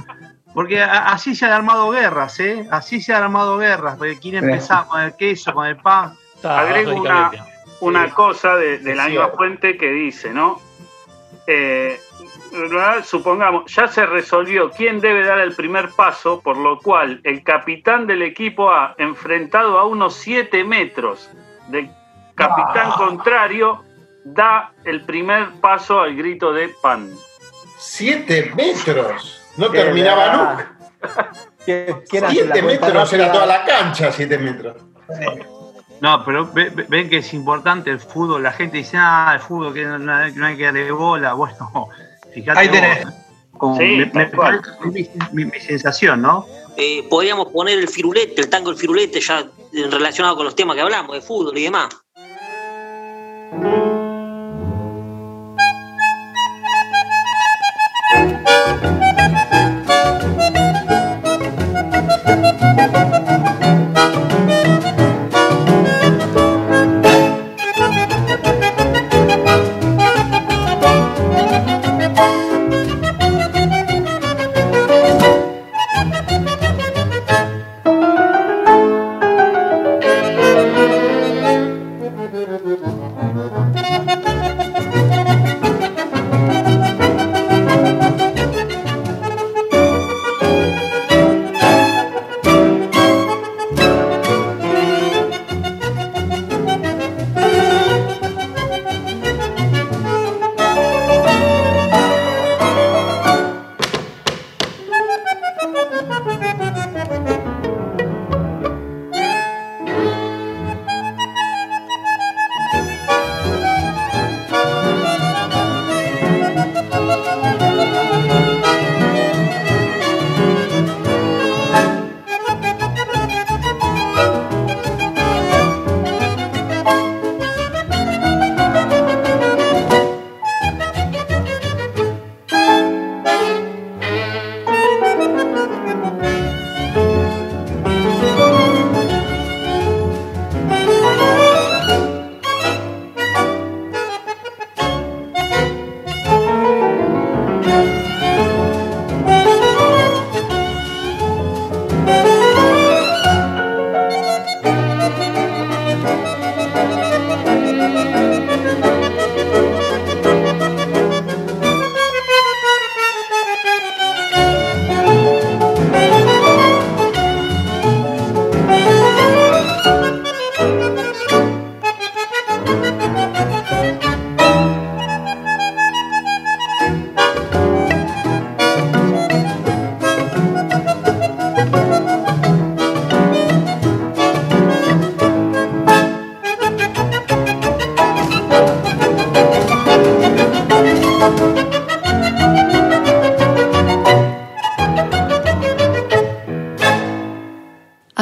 Porque 0.53 0.81
así 0.81 1.35
se 1.35 1.45
han 1.45 1.51
armado 1.51 1.91
guerras, 1.91 2.39
¿eh? 2.39 2.67
Así 2.71 3.01
se 3.01 3.13
han 3.13 3.21
armado 3.23 3.57
guerras. 3.59 3.97
Porque 3.97 4.17
quién 4.17 4.35
empezaba 4.35 4.87
con 4.87 5.01
el 5.01 5.15
queso, 5.15 5.53
con 5.53 5.67
el 5.67 5.77
pan. 5.77 6.13
Agrego 6.43 6.95
una, 7.01 7.31
una 7.81 8.09
cosa 8.09 8.55
de, 8.55 8.79
de 8.79 8.95
la 8.95 9.05
Sí. 9.05 9.11
misma 9.11 9.27
fuente 9.29 9.77
que 9.77 9.91
dice, 9.91 10.33
¿no? 10.33 10.59
Eh, 11.45 11.99
supongamos, 13.03 13.71
ya 13.73 13.87
se 13.87 14.05
resolvió 14.05 14.71
quién 14.71 14.99
debe 14.99 15.25
dar 15.25 15.39
el 15.39 15.53
primer 15.55 15.89
paso, 15.91 16.41
por 16.41 16.57
lo 16.57 16.79
cual 16.79 17.21
el 17.23 17.43
capitán 17.43 18.07
del 18.07 18.21
equipo 18.21 18.69
A, 18.71 18.95
enfrentado 18.97 19.77
a 19.79 19.85
unos 19.85 20.15
7 20.15 20.63
metros 20.63 21.29
del 21.67 21.89
capitán 22.35 22.91
contrario, 22.91 23.83
da 24.23 24.71
el 24.83 25.01
primer 25.05 25.49
paso 25.61 26.01
al 26.01 26.15
grito 26.15 26.51
de 26.53 26.69
pan. 26.81 27.09
¡Siete 27.77 28.51
metros! 28.55 29.41
No 29.57 29.69
Qué 29.71 29.79
terminaba 29.79 30.25
verdad. 30.25 30.67
nunca. 31.01 31.31
Siete 32.05 32.61
metros 32.61 33.13
era 33.13 33.31
toda 33.31 33.45
la 33.45 33.63
cancha, 33.65 34.11
siete 34.11 34.37
metros. 34.37 34.75
No, 36.01 36.23
pero 36.25 36.45
ve- 36.51 36.69
ve- 36.73 36.85
ven 36.87 37.09
que 37.09 37.17
es 37.17 37.33
importante 37.33 37.89
el 37.91 37.99
fútbol. 37.99 38.41
La 38.43 38.51
gente 38.53 38.77
dice, 38.77 38.97
ah, 38.99 39.31
el 39.35 39.39
fútbol, 39.39 39.73
que 39.73 39.85
no, 39.85 39.99
no 39.99 40.15
hay 40.15 40.33
que 40.33 40.39
no 40.39 40.45
hay 40.47 40.57
que 40.57 40.63
darle 40.65 40.91
bola. 40.91 41.33
Bueno, 41.35 41.89
Fíjate 42.33 42.59
Ahí 42.59 42.69
tenés. 42.69 43.07
Mi, 45.33 45.49
sensación, 45.59 46.21
¿no? 46.21 46.45
Eh, 46.77 47.05
podríamos 47.09 47.51
poner 47.51 47.77
el 47.77 47.89
firulete, 47.89 48.41
el 48.41 48.49
tango 48.49 48.69
el 48.69 48.77
firulete, 48.77 49.19
ya 49.19 49.45
relacionado 49.73 50.37
con 50.37 50.45
los 50.45 50.55
temas 50.55 50.75
que 50.75 50.81
hablamos, 50.81 51.15
de 51.15 51.21
fútbol 51.21 51.57
y 51.57 51.63
demás. 51.63 51.89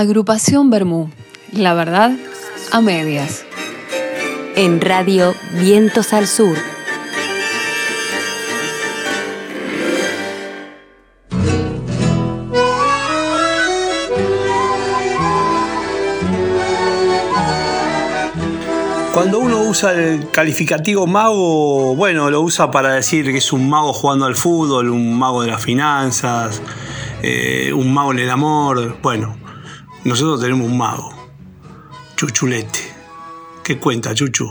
Agrupación 0.08 0.70
Bermú. 0.70 1.10
La 1.52 1.74
verdad, 1.74 2.14
a 2.72 2.80
medias. 2.80 3.44
En 4.56 4.80
Radio 4.80 5.36
Vientos 5.60 6.14
al 6.14 6.28
Sur. 6.28 6.56
Cuando 19.14 19.40
uno 19.40 19.64
usa 19.64 19.92
el 19.92 20.32
calificativo 20.32 21.06
mago, 21.06 21.98
bueno, 21.98 22.32
lo 22.32 22.40
usa 22.40 22.72
para 22.72 22.94
decir 22.94 23.26
que 23.26 23.40
es 23.40 23.52
un 23.52 23.70
mago 23.70 23.92
jugando 23.92 24.26
al 24.26 24.38
fútbol, 24.38 24.90
un 24.90 25.20
mago 25.20 25.42
de 25.42 25.50
las 25.50 25.62
finanzas, 25.62 26.62
eh, 27.22 27.74
un 27.74 27.94
mago 27.94 28.14
en 28.14 28.20
el 28.20 28.30
amor. 28.30 28.96
Bueno, 29.02 29.36
nosotros 30.08 30.40
tenemos 30.40 30.66
un 30.66 30.78
mago, 30.78 31.10
Chuchulete. 32.16 32.80
¿Qué 33.62 33.78
cuenta, 33.78 34.16
Chuchu? 34.16 34.50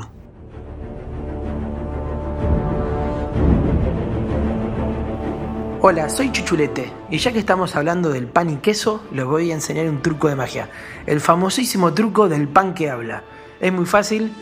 Hola, 5.81 6.11
soy 6.11 6.31
Chuchulete 6.31 6.93
y 7.09 7.17
ya 7.17 7.33
que 7.33 7.39
estamos 7.39 7.75
hablando 7.75 8.11
del 8.11 8.27
pan 8.27 8.51
y 8.51 8.57
queso, 8.57 9.03
les 9.13 9.25
voy 9.25 9.51
a 9.51 9.55
enseñar 9.55 9.89
un 9.89 10.03
truco 10.03 10.29
de 10.29 10.37
magia. 10.37 10.69
El 11.07 11.23
famosísimo 11.23 11.95
truco 11.95 12.29
del 12.29 12.49
pan 12.49 12.75
que 12.75 12.91
habla. 12.91 13.23
Es 13.59 13.73
muy 13.73 13.87
fácil, 13.87 14.35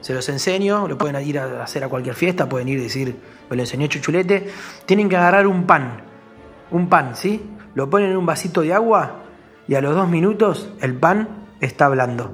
se 0.00 0.14
los 0.14 0.28
enseño, 0.28 0.86
lo 0.86 0.96
pueden 0.96 1.20
ir 1.26 1.40
a 1.40 1.64
hacer 1.64 1.82
a 1.82 1.88
cualquier 1.88 2.14
fiesta, 2.14 2.48
pueden 2.48 2.68
ir 2.68 2.78
y 2.78 2.82
decir, 2.82 3.16
me 3.50 3.56
lo 3.56 3.64
enseñó 3.64 3.88
Chuchulete. 3.88 4.48
Tienen 4.86 5.08
que 5.08 5.16
agarrar 5.16 5.48
un 5.48 5.64
pan, 5.64 6.04
un 6.70 6.88
pan, 6.88 7.16
¿sí? 7.16 7.50
Lo 7.74 7.90
ponen 7.90 8.12
en 8.12 8.16
un 8.16 8.26
vasito 8.26 8.60
de 8.60 8.72
agua 8.72 9.21
y 9.68 9.74
a 9.74 9.80
los 9.80 9.94
dos 9.94 10.08
minutos 10.08 10.68
el 10.80 10.94
pan 10.94 11.28
está 11.60 11.86
hablando. 11.86 12.32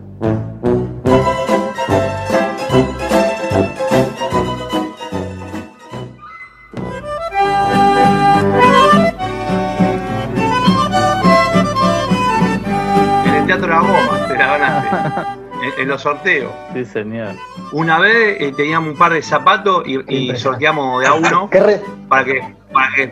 En 13.26 13.34
el 13.34 13.46
Teatro 13.46 13.68
La 13.68 13.80
Goma, 13.80 14.26
te 14.28 14.34
la 14.34 14.46
ganaste. 14.46 15.38
En, 15.60 15.82
en 15.82 15.88
los 15.88 16.02
sorteos. 16.02 16.52
Sí, 16.72 16.84
señor. 16.84 17.34
Una 17.72 17.98
vez 17.98 18.40
eh, 18.40 18.52
teníamos 18.56 18.92
un 18.92 18.96
par 18.96 19.12
de 19.12 19.20
zapatos 19.22 19.82
y, 19.86 19.98
y 20.06 20.36
sorteamos 20.36 21.00
de 21.00 21.08
a 21.08 21.14
uno 21.14 21.50
que, 21.50 21.80
para 22.08 22.24
que 22.24 22.54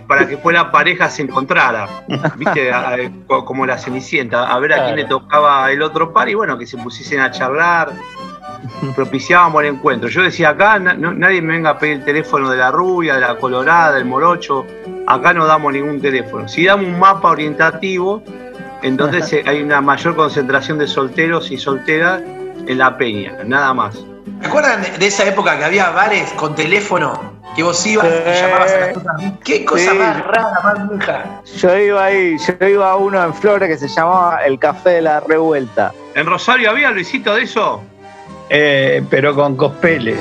para 0.06 0.26
que 0.28 0.38
la 0.52 0.70
pareja 0.70 1.08
se 1.10 1.22
encontrara. 1.22 1.88
¿Viste? 2.36 2.72
A- 2.72 2.90
a- 2.90 2.96
co- 3.26 3.44
como 3.44 3.66
la 3.66 3.78
cenicienta, 3.78 4.44
a 4.52 4.58
ver 4.58 4.72
a 4.74 4.84
quién 4.84 4.96
le 4.96 5.04
tocaba 5.04 5.70
el 5.70 5.82
otro 5.82 6.12
par 6.12 6.28
y 6.28 6.34
bueno, 6.34 6.56
que 6.58 6.66
se 6.66 6.76
pusiesen 6.78 7.20
a 7.20 7.30
charlar. 7.30 7.92
Propiciábamos 8.94 9.62
el 9.62 9.70
encuentro. 9.74 10.08
Yo 10.08 10.22
decía 10.22 10.50
acá, 10.50 10.78
na- 10.78 10.94
no- 10.94 11.12
nadie 11.12 11.40
me 11.42 11.54
venga 11.54 11.70
a 11.70 11.78
pedir 11.78 11.98
el 11.98 12.04
teléfono 12.04 12.50
de 12.50 12.56
la 12.56 12.70
rubia, 12.70 13.14
de 13.14 13.20
la 13.20 13.36
colorada, 13.36 13.92
del 13.94 14.04
morocho. 14.04 14.66
Acá 15.06 15.32
no 15.32 15.46
damos 15.46 15.72
ningún 15.72 16.00
teléfono. 16.00 16.48
Si 16.48 16.64
damos 16.64 16.86
un 16.86 16.98
mapa 16.98 17.30
orientativo, 17.30 18.22
entonces 18.82 19.32
eh, 19.32 19.44
hay 19.46 19.62
una 19.62 19.80
mayor 19.80 20.16
concentración 20.16 20.78
de 20.78 20.86
solteros 20.88 21.50
y 21.50 21.58
solteras 21.58 22.22
en 22.66 22.78
la 22.78 22.96
peña, 22.96 23.36
nada 23.44 23.72
más. 23.74 24.04
¿Se 24.40 24.48
acuerdan 24.48 24.82
de- 24.82 24.98
de 24.98 25.06
esa 25.06 25.24
época 25.26 25.56
que 25.58 25.64
había 25.64 25.90
bares 25.90 26.32
con 26.32 26.54
teléfono? 26.54 27.35
Que 27.56 27.62
vos 27.62 27.86
ibas 27.86 28.06
y 28.06 28.40
llamabas 28.42 28.72
a 28.72 28.80
las 28.80 28.96
otras. 28.98 29.16
¿Qué 29.42 29.64
cosa 29.64 29.90
Sí. 29.92 29.98
más 29.98 30.24
rara, 30.26 30.60
más 30.62 30.88
vieja? 30.90 31.40
Yo 31.56 31.78
iba 31.78 32.04
ahí, 32.04 32.36
yo 32.60 32.66
iba 32.68 32.90
a 32.90 32.96
uno 32.96 33.24
en 33.24 33.32
Flores 33.34 33.68
que 33.70 33.78
se 33.78 33.88
llamaba 33.88 34.44
El 34.44 34.58
Café 34.58 34.90
de 34.90 35.02
la 35.02 35.20
Revuelta. 35.20 35.92
¿En 36.14 36.26
Rosario 36.26 36.68
había, 36.70 36.90
Luisito, 36.90 37.34
de 37.34 37.42
eso? 37.42 37.80
Eh, 38.50 39.02
pero 39.08 39.34
con 39.34 39.56
cospeles. 39.56 40.20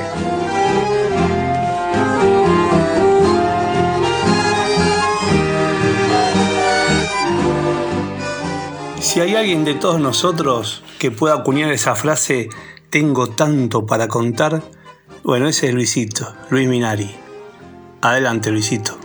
Si 9.00 9.20
hay 9.20 9.34
alguien 9.36 9.64
de 9.64 9.74
todos 9.74 10.00
nosotros 10.00 10.82
que 10.98 11.10
pueda 11.10 11.34
acuñar 11.36 11.70
esa 11.72 11.94
frase, 11.94 12.48
tengo 12.90 13.28
tanto 13.28 13.86
para 13.86 14.08
contar, 14.08 14.62
bueno, 15.22 15.48
ese 15.48 15.68
es 15.68 15.74
Luisito, 15.74 16.34
Luis 16.50 16.68
Minari. 16.68 17.14
Adelante, 18.00 18.50
Luisito. 18.50 18.98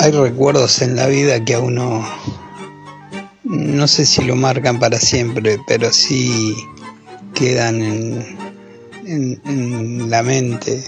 Hay 0.00 0.10
recuerdos 0.10 0.82
en 0.82 0.96
la 0.96 1.06
vida 1.06 1.42
que 1.44 1.54
a 1.54 1.60
uno 1.60 2.06
no 3.44 3.88
sé 3.88 4.04
si 4.06 4.22
lo 4.24 4.36
marcan 4.36 4.78
para 4.78 4.98
siempre, 4.98 5.58
pero 5.66 5.92
sí 5.92 6.54
quedan 7.34 7.80
en, 7.82 9.40
en- 9.44 10.10
la 10.10 10.22
mente. 10.22 10.84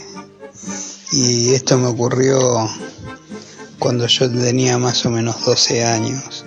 Y 1.13 1.55
esto 1.55 1.79
me 1.79 1.87
ocurrió 1.87 2.69
cuando 3.79 4.07
yo 4.07 4.31
tenía 4.31 4.79
más 4.79 5.05
o 5.07 5.11
menos 5.11 5.45
12 5.45 5.85
años, 5.85 6.45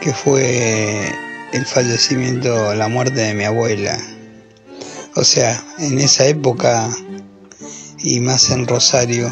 que 0.00 0.12
fue 0.12 1.10
el 1.52 1.66
fallecimiento, 1.66 2.74
la 2.74 2.88
muerte 2.88 3.20
de 3.20 3.34
mi 3.34 3.44
abuela. 3.44 3.98
O 5.16 5.24
sea, 5.24 5.62
en 5.78 5.98
esa 5.98 6.26
época 6.26 6.88
y 7.98 8.20
más 8.20 8.50
en 8.50 8.66
Rosario, 8.66 9.30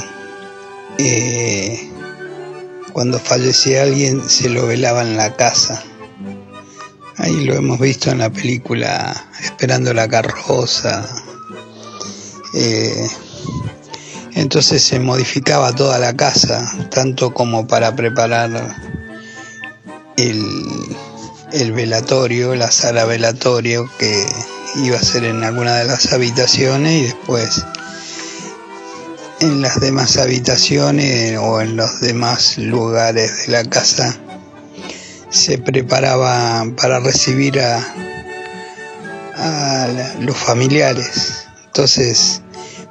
eh, 0.98 1.90
cuando 2.92 3.18
fallecía 3.18 3.82
alguien 3.82 4.28
se 4.28 4.50
lo 4.50 4.66
velaba 4.66 5.02
en 5.02 5.16
la 5.16 5.36
casa. 5.36 5.82
Ahí 7.16 7.44
lo 7.44 7.54
hemos 7.54 7.80
visto 7.80 8.10
en 8.10 8.18
la 8.18 8.30
película 8.30 9.28
Esperando 9.42 9.92
la 9.92 10.08
carroza. 10.08 11.08
Eh, 12.54 13.08
entonces 14.34 14.82
se 14.82 15.00
modificaba 15.00 15.74
toda 15.74 15.98
la 15.98 16.16
casa, 16.16 16.72
tanto 16.90 17.34
como 17.34 17.66
para 17.66 17.94
preparar 17.94 18.76
el, 20.16 20.96
el 21.52 21.72
velatorio, 21.72 22.54
la 22.54 22.70
sala 22.70 23.04
velatorio 23.04 23.88
que 23.98 24.26
iba 24.76 24.96
a 24.98 25.02
ser 25.02 25.24
en 25.24 25.42
alguna 25.44 25.76
de 25.76 25.84
las 25.84 26.12
habitaciones 26.12 26.92
y 26.92 27.02
después 27.04 27.64
en 29.40 29.62
las 29.62 29.80
demás 29.80 30.16
habitaciones 30.18 31.38
o 31.38 31.60
en 31.60 31.76
los 31.76 32.00
demás 32.00 32.58
lugares 32.58 33.46
de 33.46 33.52
la 33.52 33.64
casa 33.64 34.16
se 35.30 35.58
preparaba 35.58 36.66
para 36.76 37.00
recibir 37.00 37.60
a, 37.60 37.84
a 39.36 39.88
los 40.20 40.36
familiares. 40.36 41.46
Entonces 41.66 42.42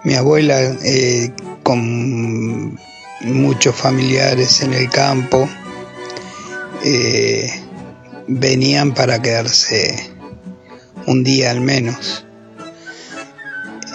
mi 0.04 0.16
abuela 0.16 0.60
eh, 0.62 1.34
con 1.64 2.80
muchos 3.22 3.76
familiares 3.76 4.62
en 4.62 4.74
el 4.74 4.90
campo 4.90 5.50
eh, 6.84 7.67
venían 8.28 8.94
para 8.94 9.22
quedarse 9.22 10.12
un 11.06 11.24
día 11.24 11.52
al 11.52 11.62
menos. 11.62 12.26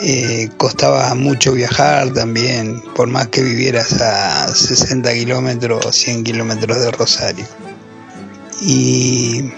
Eh, 0.05 0.49
costaba 0.57 1.15
mucho 1.15 1.53
viajar 1.53 2.13
también, 2.13 2.83
por 2.97 3.07
más 3.07 3.29
que 3.29 3.43
vivieras 3.43 4.01
a 4.01 4.53
60 4.53 5.13
kilómetros 5.15 5.87
o 5.87 5.93
100 5.93 6.25
kilómetros 6.25 6.81
de 6.81 6.91
Rosario. 6.91 7.47
Y 8.61 9.53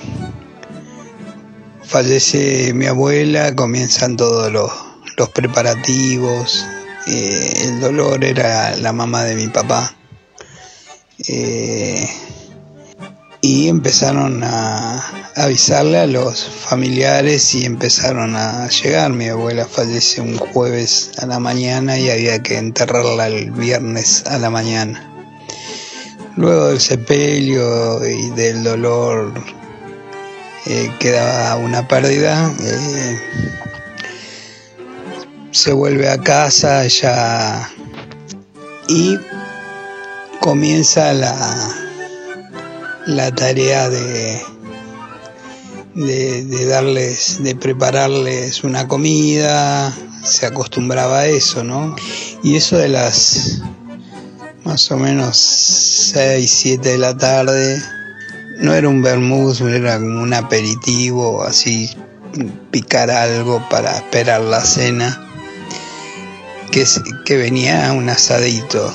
fallece 1.82 2.74
mi 2.74 2.86
abuela, 2.86 3.54
comienzan 3.54 4.16
todos 4.16 4.52
los, 4.52 4.70
los 5.16 5.30
preparativos. 5.30 6.66
eh, 7.06 7.52
el 7.64 7.80
dolor 7.80 8.22
era 8.24 8.76
la 8.76 8.92
mamá 8.92 9.24
de 9.24 9.36
mi 9.36 9.48
papá. 9.48 9.94
Eh, 11.26 12.06
y 13.46 13.68
empezaron 13.68 14.42
a 14.42 15.04
avisarle 15.36 15.98
a 15.98 16.06
los 16.06 16.48
familiares 16.48 17.54
y 17.54 17.66
empezaron 17.66 18.36
a 18.36 18.66
llegar. 18.68 19.12
Mi 19.12 19.28
abuela 19.28 19.66
fallece 19.66 20.22
un 20.22 20.38
jueves 20.38 21.10
a 21.18 21.26
la 21.26 21.38
mañana 21.38 21.98
y 21.98 22.08
había 22.08 22.42
que 22.42 22.56
enterrarla 22.56 23.26
el 23.26 23.50
viernes 23.50 24.24
a 24.24 24.38
la 24.38 24.48
mañana. 24.48 25.12
Luego 26.36 26.68
del 26.68 26.80
sepelio 26.80 28.02
y 28.08 28.30
del 28.30 28.64
dolor 28.64 29.34
eh, 30.64 30.90
quedaba 30.98 31.56
una 31.56 31.86
pérdida. 31.86 32.50
eh, 32.62 33.18
se 35.50 35.74
vuelve 35.74 36.08
a 36.08 36.16
casa 36.16 36.86
ya 36.86 37.70
y 38.88 39.18
comienza 40.40 41.12
la, 41.12 41.83
la 43.06 43.34
tarea 43.34 43.90
de, 43.90 44.40
de, 45.94 46.66
darles, 46.66 47.42
de 47.42 47.54
prepararles 47.54 48.64
una 48.64 48.88
comida, 48.88 49.94
se 50.24 50.46
acostumbraba 50.46 51.20
a 51.20 51.26
eso, 51.26 51.64
¿no? 51.64 51.94
Y 52.42 52.56
eso 52.56 52.76
de 52.76 52.88
las 52.88 53.62
más 54.64 54.90
o 54.90 54.96
menos 54.96 55.36
6, 55.36 56.50
7 56.50 56.88
de 56.88 56.98
la 56.98 57.16
tarde. 57.16 57.82
No 58.58 58.72
era 58.72 58.88
un 58.88 59.02
vermouth, 59.02 59.60
era 59.60 59.98
como 59.98 60.22
un 60.22 60.32
aperitivo, 60.32 61.42
así 61.42 61.90
picar 62.70 63.10
algo 63.10 63.62
para 63.68 63.96
esperar 63.96 64.40
la 64.40 64.60
cena. 64.62 65.20
Que, 66.70 66.84
que 67.24 67.36
venía 67.36 67.92
un 67.92 68.08
asadito, 68.08 68.92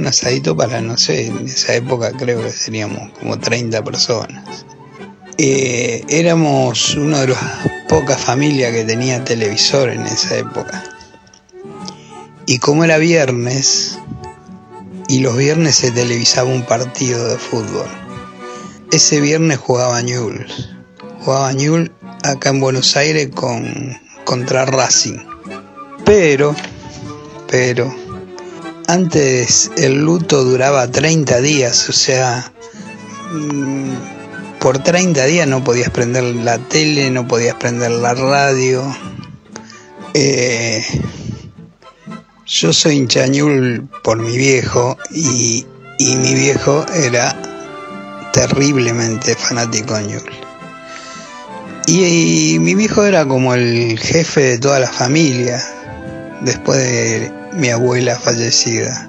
un 0.00 0.06
asadito 0.06 0.56
para, 0.56 0.80
no 0.80 0.96
sé, 0.96 1.26
en 1.26 1.46
esa 1.46 1.74
época 1.74 2.12
creo 2.12 2.42
que 2.42 2.50
seríamos 2.50 3.12
como 3.18 3.38
30 3.38 3.84
personas. 3.84 4.64
Eh, 5.36 6.04
éramos 6.08 6.94
una 6.94 7.20
de 7.20 7.28
las 7.28 7.38
pocas 7.88 8.18
familias 8.18 8.72
que 8.72 8.84
tenía 8.84 9.22
televisor 9.24 9.90
en 9.90 10.02
esa 10.06 10.38
época. 10.38 10.82
Y 12.46 12.58
como 12.58 12.84
era 12.84 12.96
viernes, 12.96 13.98
y 15.06 15.20
los 15.20 15.36
viernes 15.36 15.76
se 15.76 15.90
televisaba 15.90 16.48
un 16.48 16.64
partido 16.64 17.28
de 17.28 17.36
fútbol. 17.36 17.88
Ese 18.92 19.20
viernes 19.20 19.58
jugaba 19.58 20.00
Newell's. 20.02 20.70
Jugaba 21.20 21.52
Newell's 21.52 21.90
acá 22.22 22.50
en 22.50 22.60
Buenos 22.60 22.96
Aires 22.96 23.28
con, 23.34 23.98
contra 24.24 24.64
Racing. 24.64 25.18
Pero, 26.04 26.56
pero, 27.48 27.94
antes 28.92 29.70
el 29.76 30.02
luto 30.04 30.42
duraba 30.42 30.90
30 30.90 31.40
días, 31.40 31.88
o 31.88 31.92
sea, 31.92 32.52
mm, 33.32 34.58
por 34.58 34.82
30 34.82 35.24
días 35.26 35.46
no 35.46 35.62
podías 35.62 35.90
prender 35.90 36.24
la 36.24 36.58
tele, 36.58 37.08
no 37.10 37.26
podías 37.28 37.54
prender 37.54 37.92
la 37.92 38.14
radio. 38.14 38.82
Eh, 40.14 40.84
yo 42.46 42.72
soy 42.72 42.96
hinchañul 42.96 43.88
por 44.02 44.18
mi 44.18 44.36
viejo 44.36 44.98
y, 45.12 45.64
y, 46.00 46.16
mi 46.16 46.34
viejo 46.34 46.84
era 46.92 47.36
terriblemente 48.32 49.36
fanático 49.36 49.94
de 49.94 50.02
Ñul. 50.02 50.30
Y, 51.86 52.54
y, 52.54 52.58
mi 52.58 52.74
viejo 52.74 53.04
era 53.04 53.24
como 53.24 53.54
el 53.54 53.98
jefe 54.00 54.40
de 54.40 54.58
toda 54.58 54.80
la 54.80 54.90
familia 54.90 55.62
después 56.40 56.78
de 56.78 57.39
mi 57.52 57.70
abuela 57.70 58.18
fallecida. 58.18 59.08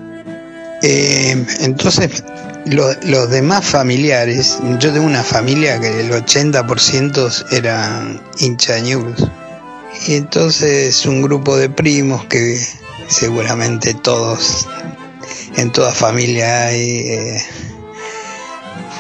Eh, 0.84 1.46
entonces 1.60 2.24
lo, 2.66 2.92
los 3.04 3.30
demás 3.30 3.66
familiares, 3.66 4.60
yo 4.80 4.92
tengo 4.92 5.06
una 5.06 5.24
familia 5.24 5.80
que 5.80 6.02
el 6.02 6.12
80% 6.12 7.46
eran 7.52 8.22
hinchañuls. 8.40 9.28
Y 10.08 10.16
entonces 10.16 11.06
un 11.06 11.22
grupo 11.22 11.58
de 11.58 11.70
primos 11.70 12.26
que 12.26 12.60
seguramente 13.08 13.94
todos, 13.94 14.68
en 15.58 15.72
toda 15.72 15.92
familia 15.92 16.68
hay, 16.68 17.10
eh, 17.10 17.44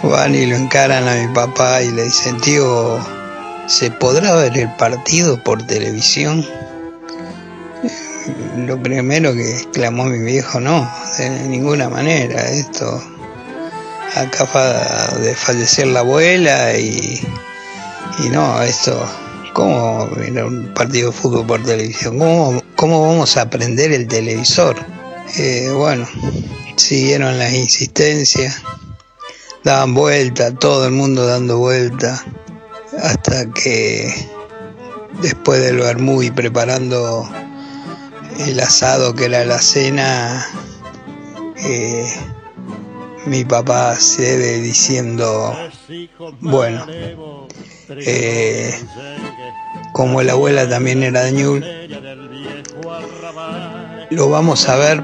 van 0.03 0.35
y 0.35 0.45
lo 0.45 0.55
encaran 0.55 1.07
a 1.07 1.15
mi 1.15 1.33
papá 1.33 1.81
y 1.81 1.91
le 1.91 2.03
dicen, 2.03 2.39
tío, 2.41 2.99
¿se 3.67 3.89
podrá 3.89 4.35
ver 4.35 4.57
el 4.57 4.75
partido 4.75 5.41
por 5.43 5.65
televisión? 5.65 6.45
Lo 8.57 8.81
primero 8.81 9.33
que 9.33 9.49
exclamó 9.49 10.05
mi 10.05 10.19
viejo, 10.19 10.59
no, 10.59 10.89
de 11.17 11.29
ninguna 11.47 11.89
manera, 11.89 12.41
esto 12.49 13.01
acaba 14.15 15.07
de 15.21 15.33
fallecer 15.35 15.87
la 15.87 16.01
abuela 16.01 16.77
y, 16.77 17.19
y 18.23 18.29
no, 18.29 18.61
esto 18.61 19.07
¿Cómo 19.53 20.07
ver 20.15 20.45
un 20.45 20.73
partido 20.73 21.11
de 21.11 21.17
fútbol 21.17 21.45
por 21.45 21.63
televisión? 21.63 22.17
¿Cómo, 22.17 22.63
cómo 22.77 23.01
vamos 23.01 23.35
a 23.35 23.41
aprender 23.41 23.91
el 23.91 24.07
televisor? 24.07 24.77
Eh, 25.37 25.69
bueno, 25.75 26.07
siguieron 26.77 27.37
las 27.37 27.53
insistencias, 27.53 28.61
daban 29.65 29.93
vuelta, 29.93 30.53
todo 30.53 30.85
el 30.85 30.91
mundo 30.93 31.25
dando 31.25 31.57
vuelta, 31.57 32.23
hasta 32.97 33.51
que 33.51 34.13
después 35.21 35.59
del 35.61 35.79
vermú 35.79 36.23
y 36.23 36.31
preparando 36.31 37.29
el 38.39 38.59
asado 38.59 39.13
que 39.13 39.25
era 39.25 39.45
la 39.45 39.59
cena, 39.59 40.45
eh, 41.57 42.05
mi 43.25 43.45
papá 43.45 43.95
se 43.95 44.37
ve 44.37 44.59
diciendo, 44.59 45.55
bueno, 46.39 46.85
eh, 47.89 48.73
como 49.93 50.23
la 50.23 50.33
abuela 50.33 50.67
también 50.67 51.03
era 51.03 51.23
de 51.23 51.31
Ñul, 51.33 51.65
lo 54.09 54.29
vamos 54.29 54.67
a 54.67 54.75
ver, 54.75 55.03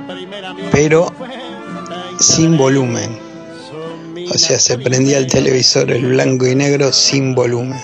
pero 0.71 1.13
sin 2.19 2.57
volumen. 2.57 3.28
O 4.30 4.38
sea, 4.38 4.59
se 4.59 4.78
prendía 4.78 5.19
el 5.19 5.28
televisor 5.28 5.89
el 5.91 6.05
blanco 6.07 6.47
y 6.47 6.55
negro 6.55 6.91
sin 6.91 7.34
volumen. 7.34 7.80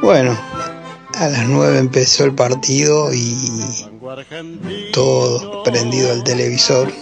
Bueno, 0.00 0.38
a 1.14 1.28
las 1.28 1.46
9 1.48 1.78
empezó 1.78 2.24
el 2.24 2.34
partido 2.34 3.12
y 3.12 3.87
todo 4.92 5.62
prendido 5.64 6.12
el 6.12 6.22
televisor 6.24 6.92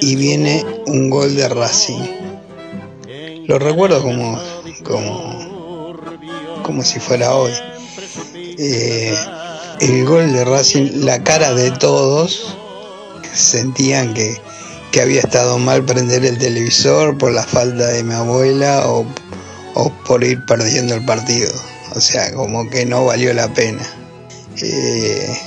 y 0.00 0.16
viene 0.16 0.64
un 0.86 1.10
gol 1.10 1.34
de 1.36 1.48
Racing. 1.48 2.02
Lo 3.46 3.58
recuerdo 3.58 4.02
como, 4.02 4.40
como, 4.82 5.94
como 6.62 6.82
si 6.82 6.98
fuera 6.98 7.34
hoy. 7.34 7.52
Eh, 8.34 9.14
el 9.80 10.04
gol 10.06 10.32
de 10.32 10.44
Racing, 10.44 11.04
la 11.04 11.22
cara 11.22 11.52
de 11.54 11.70
todos 11.72 12.56
sentían 13.34 14.14
que, 14.14 14.40
que, 14.90 15.02
había 15.02 15.20
estado 15.20 15.58
mal 15.58 15.84
prender 15.84 16.24
el 16.24 16.38
televisor 16.38 17.18
por 17.18 17.32
la 17.32 17.42
falta 17.42 17.86
de 17.88 18.02
mi 18.02 18.14
abuela 18.14 18.88
o, 18.88 19.06
o 19.74 19.92
por 20.06 20.24
ir 20.24 20.44
perdiendo 20.46 20.94
el 20.94 21.04
partido. 21.04 21.52
O 21.94 22.00
sea, 22.00 22.32
como 22.32 22.68
que 22.70 22.86
no 22.86 23.04
valió 23.04 23.32
la 23.34 23.52
pena. 23.52 23.82
Eh, 24.62 25.38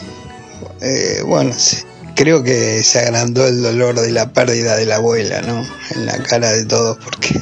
eh, 0.82 1.22
bueno, 1.26 1.53
creo 2.16 2.43
que 2.43 2.84
se 2.84 2.99
agrandó 2.99 3.47
el 3.47 3.62
dolor 3.62 3.99
de 3.99 4.12
la 4.12 4.34
pérdida 4.34 4.76
de 4.76 4.86
la 4.86 4.95
abuela, 4.95 5.41
¿no? 5.41 5.66
En 5.95 6.05
la 6.05 6.18
cara 6.24 6.51
de 6.51 6.66
todos 6.66 6.97
porque 7.03 7.41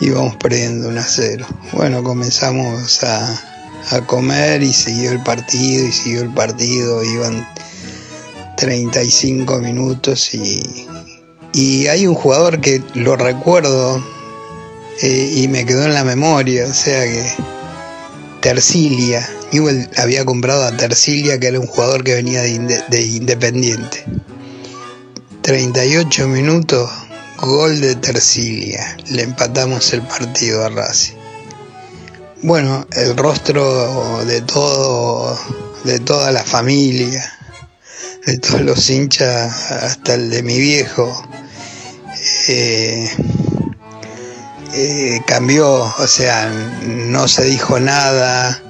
íbamos 0.00 0.36
perdiendo 0.36 0.88
un 0.88 0.98
a 0.98 1.04
cero. 1.04 1.46
Bueno, 1.72 2.02
comenzamos 2.02 3.02
a, 3.04 3.40
a 3.90 4.00
comer 4.06 4.62
y 4.62 4.72
siguió 4.72 5.12
el 5.12 5.22
partido 5.22 5.86
y 5.86 5.92
siguió 5.92 6.22
el 6.22 6.34
partido, 6.34 7.04
iban 7.04 7.46
35 8.56 9.58
minutos 9.58 10.34
y, 10.34 10.86
y 11.52 11.86
hay 11.86 12.06
un 12.06 12.14
jugador 12.14 12.60
que 12.60 12.82
lo 12.94 13.16
recuerdo 13.16 14.02
eh, 15.00 15.32
y 15.36 15.48
me 15.48 15.64
quedó 15.64 15.84
en 15.84 15.94
la 15.94 16.04
memoria, 16.04 16.66
o 16.66 16.74
sea 16.74 17.04
que 17.04 17.32
Tercilia, 18.42 19.26
Newell 19.52 19.88
había 19.96 20.24
comprado 20.24 20.64
a 20.64 20.76
Tercilia 20.76 21.38
que 21.38 21.46
era 21.46 21.60
un 21.60 21.68
jugador 21.68 22.02
que 22.02 22.14
venía 22.14 22.42
de, 22.42 22.82
de 22.88 23.02
Independiente. 23.02 24.04
38 25.42 26.26
minutos, 26.26 26.90
gol 27.38 27.80
de 27.80 27.94
Tercilia, 27.94 28.96
le 29.10 29.22
empatamos 29.22 29.92
el 29.92 30.02
partido 30.02 30.64
a 30.64 30.70
Racing. 30.70 31.14
Bueno, 32.42 32.84
el 32.96 33.16
rostro 33.16 34.24
de 34.24 34.40
todo, 34.40 35.38
de 35.84 36.00
toda 36.00 36.32
la 36.32 36.42
familia, 36.42 37.24
de 38.26 38.38
todos 38.38 38.62
los 38.62 38.90
hinchas, 38.90 39.70
hasta 39.70 40.14
el 40.14 40.30
de 40.30 40.42
mi 40.42 40.58
viejo, 40.58 41.28
eh, 42.48 43.08
eh, 44.74 45.20
cambió, 45.26 45.70
o 45.70 46.06
sea, 46.06 46.48
no 46.82 47.28
se 47.28 47.44
dijo 47.44 47.78
nada, 47.78 48.62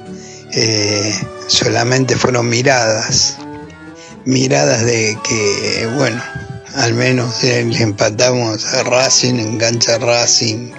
eh, 0.53 1.15
solamente 1.47 2.17
fueron 2.17 2.49
miradas, 2.49 3.37
miradas 4.25 4.85
de 4.85 5.17
que, 5.23 5.89
bueno, 5.95 6.23
al 6.75 6.95
menos 6.95 7.43
le 7.43 7.61
empatamos 7.83 8.65
a 8.75 8.83
Racing, 8.83 9.35
engancha 9.35 9.99
Racing 9.99 10.73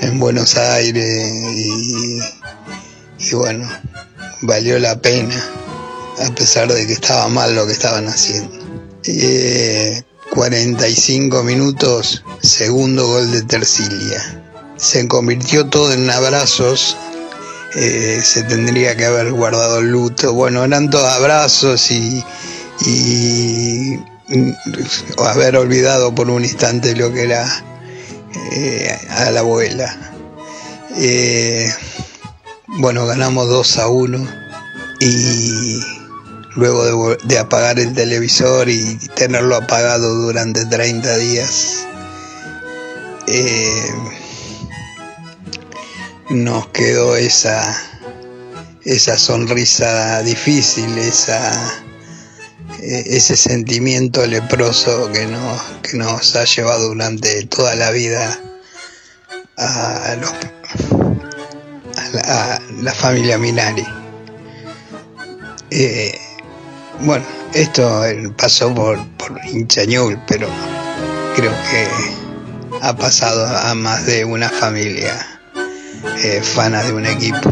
en 0.00 0.18
Buenos 0.18 0.56
Aires 0.56 1.32
y, 3.18 3.34
bueno, 3.34 3.68
valió 4.42 4.78
la 4.78 5.00
pena, 5.00 5.44
a 6.24 6.34
pesar 6.34 6.72
de 6.72 6.86
que 6.86 6.92
estaba 6.94 7.28
mal 7.28 7.54
lo 7.54 7.66
que 7.66 7.72
estaban 7.72 8.06
haciendo. 8.06 8.56
Eh, 9.04 10.02
45 10.30 11.42
minutos, 11.42 12.22
segundo 12.42 13.06
gol 13.06 13.30
de 13.32 13.42
Tercilia. 13.42 14.37
Se 14.78 15.06
convirtió 15.06 15.66
todo 15.66 15.92
en 15.92 16.08
abrazos. 16.08 16.96
Eh, 17.74 18.20
se 18.24 18.44
tendría 18.44 18.96
que 18.96 19.04
haber 19.04 19.32
guardado 19.32 19.80
el 19.80 19.90
luto. 19.90 20.32
Bueno, 20.32 20.64
eran 20.64 20.88
todos 20.88 21.04
abrazos 21.04 21.90
y, 21.90 22.24
y 22.86 23.98
haber 25.18 25.56
olvidado 25.56 26.14
por 26.14 26.30
un 26.30 26.44
instante 26.44 26.94
lo 26.94 27.12
que 27.12 27.24
era 27.24 27.64
eh, 28.52 28.98
a 29.10 29.30
la 29.30 29.40
abuela. 29.40 29.96
Eh, 30.96 31.70
bueno, 32.66 33.06
ganamos 33.06 33.48
2 33.48 33.78
a 33.78 33.88
1 33.88 34.28
y 35.00 35.80
luego 36.54 36.84
de, 36.84 37.18
de 37.24 37.38
apagar 37.38 37.78
el 37.78 37.92
televisor 37.94 38.68
y 38.68 38.96
tenerlo 39.14 39.56
apagado 39.56 40.14
durante 40.14 40.64
30 40.66 41.16
días, 41.18 41.86
nos 46.30 46.68
quedó 46.68 47.16
esa, 47.16 47.76
esa 48.84 49.16
sonrisa 49.16 50.22
difícil, 50.22 50.98
esa, 50.98 51.82
eh, 52.80 53.04
ese 53.06 53.36
sentimiento 53.36 54.26
leproso 54.26 55.10
que 55.12 55.26
nos, 55.26 55.62
que 55.82 55.96
nos 55.96 56.36
ha 56.36 56.44
llevado 56.44 56.88
durante 56.88 57.44
toda 57.46 57.74
la 57.76 57.90
vida 57.90 58.38
a, 59.56 60.12
a, 60.12 60.16
la, 62.82 62.92
familia 62.92 63.38
Minari. 63.38 63.86
Eh, 65.70 66.18
bueno, 67.00 67.24
esto 67.54 68.04
eh, 68.04 68.30
pasó 68.36 68.74
por, 68.74 68.98
por 69.16 69.40
pero 70.26 70.48
creo 71.34 71.52
que 71.70 71.88
ha 72.82 72.94
pasado 72.96 73.46
a 73.46 73.74
más 73.74 74.04
de 74.06 74.24
una 74.24 74.48
familia 74.48 75.37
eh, 76.22 76.42
fana 76.42 76.82
de 76.82 76.92
un 76.92 77.06
equipo. 77.06 77.50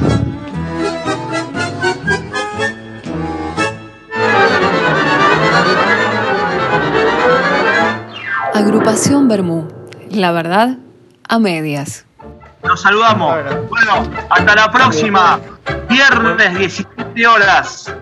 Agrupación 8.55 9.29
Bermú. 9.29 9.69
La 10.11 10.33
verdad, 10.33 10.77
a 11.29 11.39
medias. 11.39 12.05
Nos 12.65 12.81
saludamos. 12.81 13.37
Bueno, 13.69 14.11
hasta 14.31 14.55
la 14.55 14.71
próxima. 14.71 15.39
Viernes 15.89 16.59
17 16.59 17.27
horas. 17.27 17.95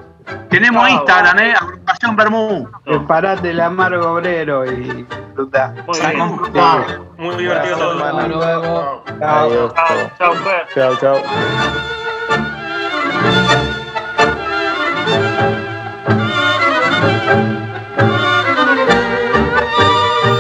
Tenemos 0.49 0.89
Instagram, 0.89 1.39
¿eh? 1.41 1.55
Agrupación 1.55 2.17
Bermú. 2.17 2.69
Preparate 2.85 3.51
el 3.51 3.61
amargo 3.61 4.13
obrero 4.13 4.65
y 4.65 5.07
disfruta. 5.45 5.75
Muy 5.87 5.99
bien. 6.01 7.05
Muy 7.17 7.37
divertido 7.37 7.77
todo. 7.79 8.05
Hasta 8.05 8.29
luego. 8.29 9.05
Chao. 9.19 9.73
Chao, 10.19 10.35
Fer. 10.35 10.67
Chao, 10.75 10.97
chao. 10.97 11.17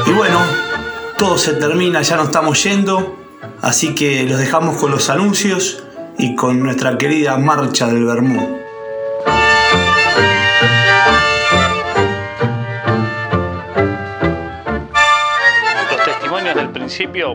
Y 0.06 0.12
bueno, 0.12 0.38
todo 1.16 1.38
se 1.38 1.54
termina, 1.54 2.02
ya 2.02 2.16
nos 2.16 2.26
estamos 2.26 2.62
yendo, 2.62 3.16
así 3.62 3.94
que 3.94 4.24
los 4.24 4.38
dejamos 4.38 4.76
con 4.76 4.90
los 4.90 5.10
anuncios 5.10 5.84
y 6.18 6.36
con 6.36 6.60
nuestra 6.62 6.98
querida 6.98 7.36
marcha 7.38 7.86
del 7.86 8.04
Bermú. 8.04 8.63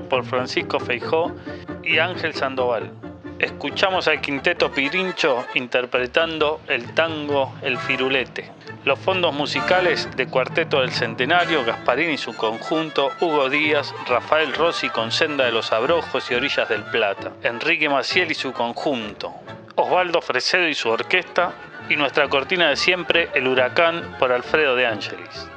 Por 0.08 0.26
Francisco 0.26 0.80
Feijó 0.80 1.36
y 1.84 1.98
Ángel 1.98 2.36
Sandoval. 2.36 2.92
Escuchamos 3.40 4.08
al 4.08 4.22
quinteto 4.22 4.72
Pirincho 4.72 5.44
interpretando 5.56 6.62
el 6.68 6.94
tango 6.94 7.56
El 7.64 7.80
Firulete. 7.80 8.52
Los 8.86 9.00
fondos 9.00 9.34
musicales 9.34 10.08
de 10.16 10.28
Cuarteto 10.28 10.82
del 10.82 10.92
Centenario, 10.92 11.66
Gasparín 11.66 12.12
y 12.12 12.18
su 12.18 12.36
conjunto, 12.36 13.10
Hugo 13.20 13.50
Díaz, 13.50 13.96
Rafael 14.08 14.54
Rossi 14.54 14.90
con 14.90 15.12
Senda 15.12 15.46
de 15.46 15.52
los 15.52 15.72
Abrojos 15.72 16.30
y 16.30 16.36
Orillas 16.36 16.70
del 16.70 16.84
Plata, 16.84 17.32
Enrique 17.42 17.90
Maciel 17.90 18.30
y 18.30 18.36
su 18.36 18.54
conjunto, 18.54 19.34
Osvaldo 19.76 20.22
Fresedo 20.22 20.68
y 20.68 20.76
su 20.76 20.90
orquesta, 20.90 21.54
y 21.90 21.96
nuestra 21.96 22.30
cortina 22.30 22.70
de 22.70 22.76
siempre, 22.76 23.30
El 23.34 23.48
Huracán, 23.48 24.16
por 24.20 24.32
Alfredo 24.32 24.76
de 24.76 24.86
Ángelis. 24.86 25.50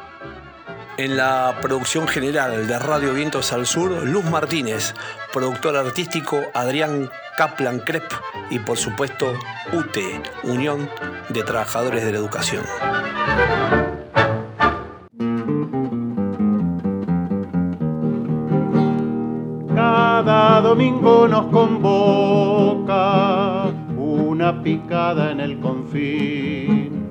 En 0.99 1.16
la 1.16 1.59
producción 1.62 2.07
general 2.07 2.66
de 2.66 2.78
Radio 2.78 3.14
Vientos 3.14 3.55
al 3.55 3.66
Sur, 3.66 4.07
Luz 4.07 4.24
Martínez, 4.26 4.95
productor 5.32 5.74
artístico 5.76 6.43
Adrián 6.53 7.11
Kaplan 7.38 7.78
Crep 7.80 8.05
y 8.51 8.59
por 8.59 8.76
supuesto 8.76 9.32
UTE, 9.72 10.20
Unión 10.43 10.90
de 11.30 11.43
Trabajadores 11.45 12.05
de 12.05 12.12
la 12.12 12.18
Educación. 12.18 12.64
Cada 19.74 20.61
domingo 20.61 21.26
nos 21.26 21.47
convoca 21.47 22.93
una 23.97 24.62
picada 24.62 25.32
en 25.32 25.40
el 25.40 25.59
confín 25.59 27.02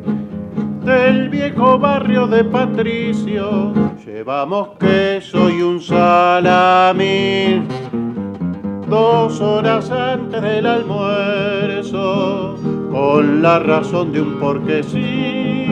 del 0.83 1.29
viejo 1.29 1.77
barrio 1.77 2.27
de 2.27 2.43
Patricio. 2.43 3.73
Llevamos 4.05 4.69
queso 4.79 5.49
y 5.49 5.61
un 5.61 5.79
salamín. 5.81 7.67
Dos 8.87 9.39
horas 9.39 9.89
antes 9.91 10.41
del 10.41 10.65
almuerzo, 10.65 12.55
con 12.91 13.41
la 13.41 13.59
razón 13.59 14.11
de 14.11 14.21
un 14.21 14.37
porque 14.39 14.83
sí, 14.83 15.67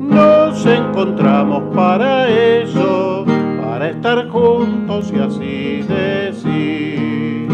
nos 0.00 0.66
encontramos 0.66 1.72
para 1.74 2.28
eso, 2.28 3.24
para 3.62 3.90
estar 3.90 4.28
juntos 4.28 5.12
y 5.14 5.18
así 5.20 5.82
decir 5.86 7.48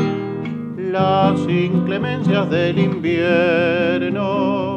las 0.79 1.39
inclemencias 1.41 2.49
del 2.49 2.79
invierno 2.79 4.76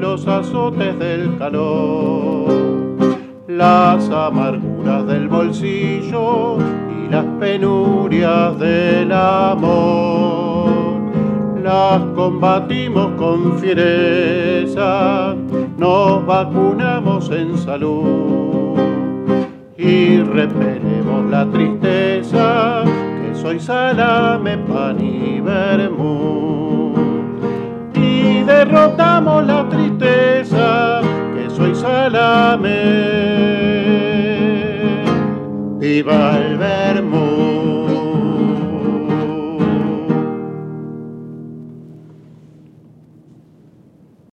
los 0.00 0.26
azotes 0.26 0.98
del 0.98 1.36
calor, 1.38 2.48
las 3.48 4.08
amarguras 4.10 5.06
del 5.06 5.28
bolsillo 5.28 6.58
y 6.58 7.10
las 7.10 7.24
penurias 7.40 8.58
del 8.58 9.12
amor. 9.12 10.66
Las 11.62 12.00
combatimos 12.14 13.12
con 13.16 13.58
fiereza, 13.58 15.34
nos 15.76 16.24
vacunamos 16.24 17.30
en 17.30 17.58
salud 17.58 18.78
y 19.76 20.20
repelemos 20.20 21.30
la 21.30 21.44
tristeza 21.50 22.84
que 22.84 23.34
soy 23.34 23.60
salame, 23.60 24.58
pan 24.58 25.00
y 25.00 25.40
vermú. 25.40 26.85
Derrotamos 28.46 29.44
la 29.44 29.68
tristeza 29.68 31.00
que 31.34 31.50
soy 31.50 31.74
salame. 31.74 32.82
Viva 35.80 36.38
el 36.38 36.56
vermú. 36.56 37.25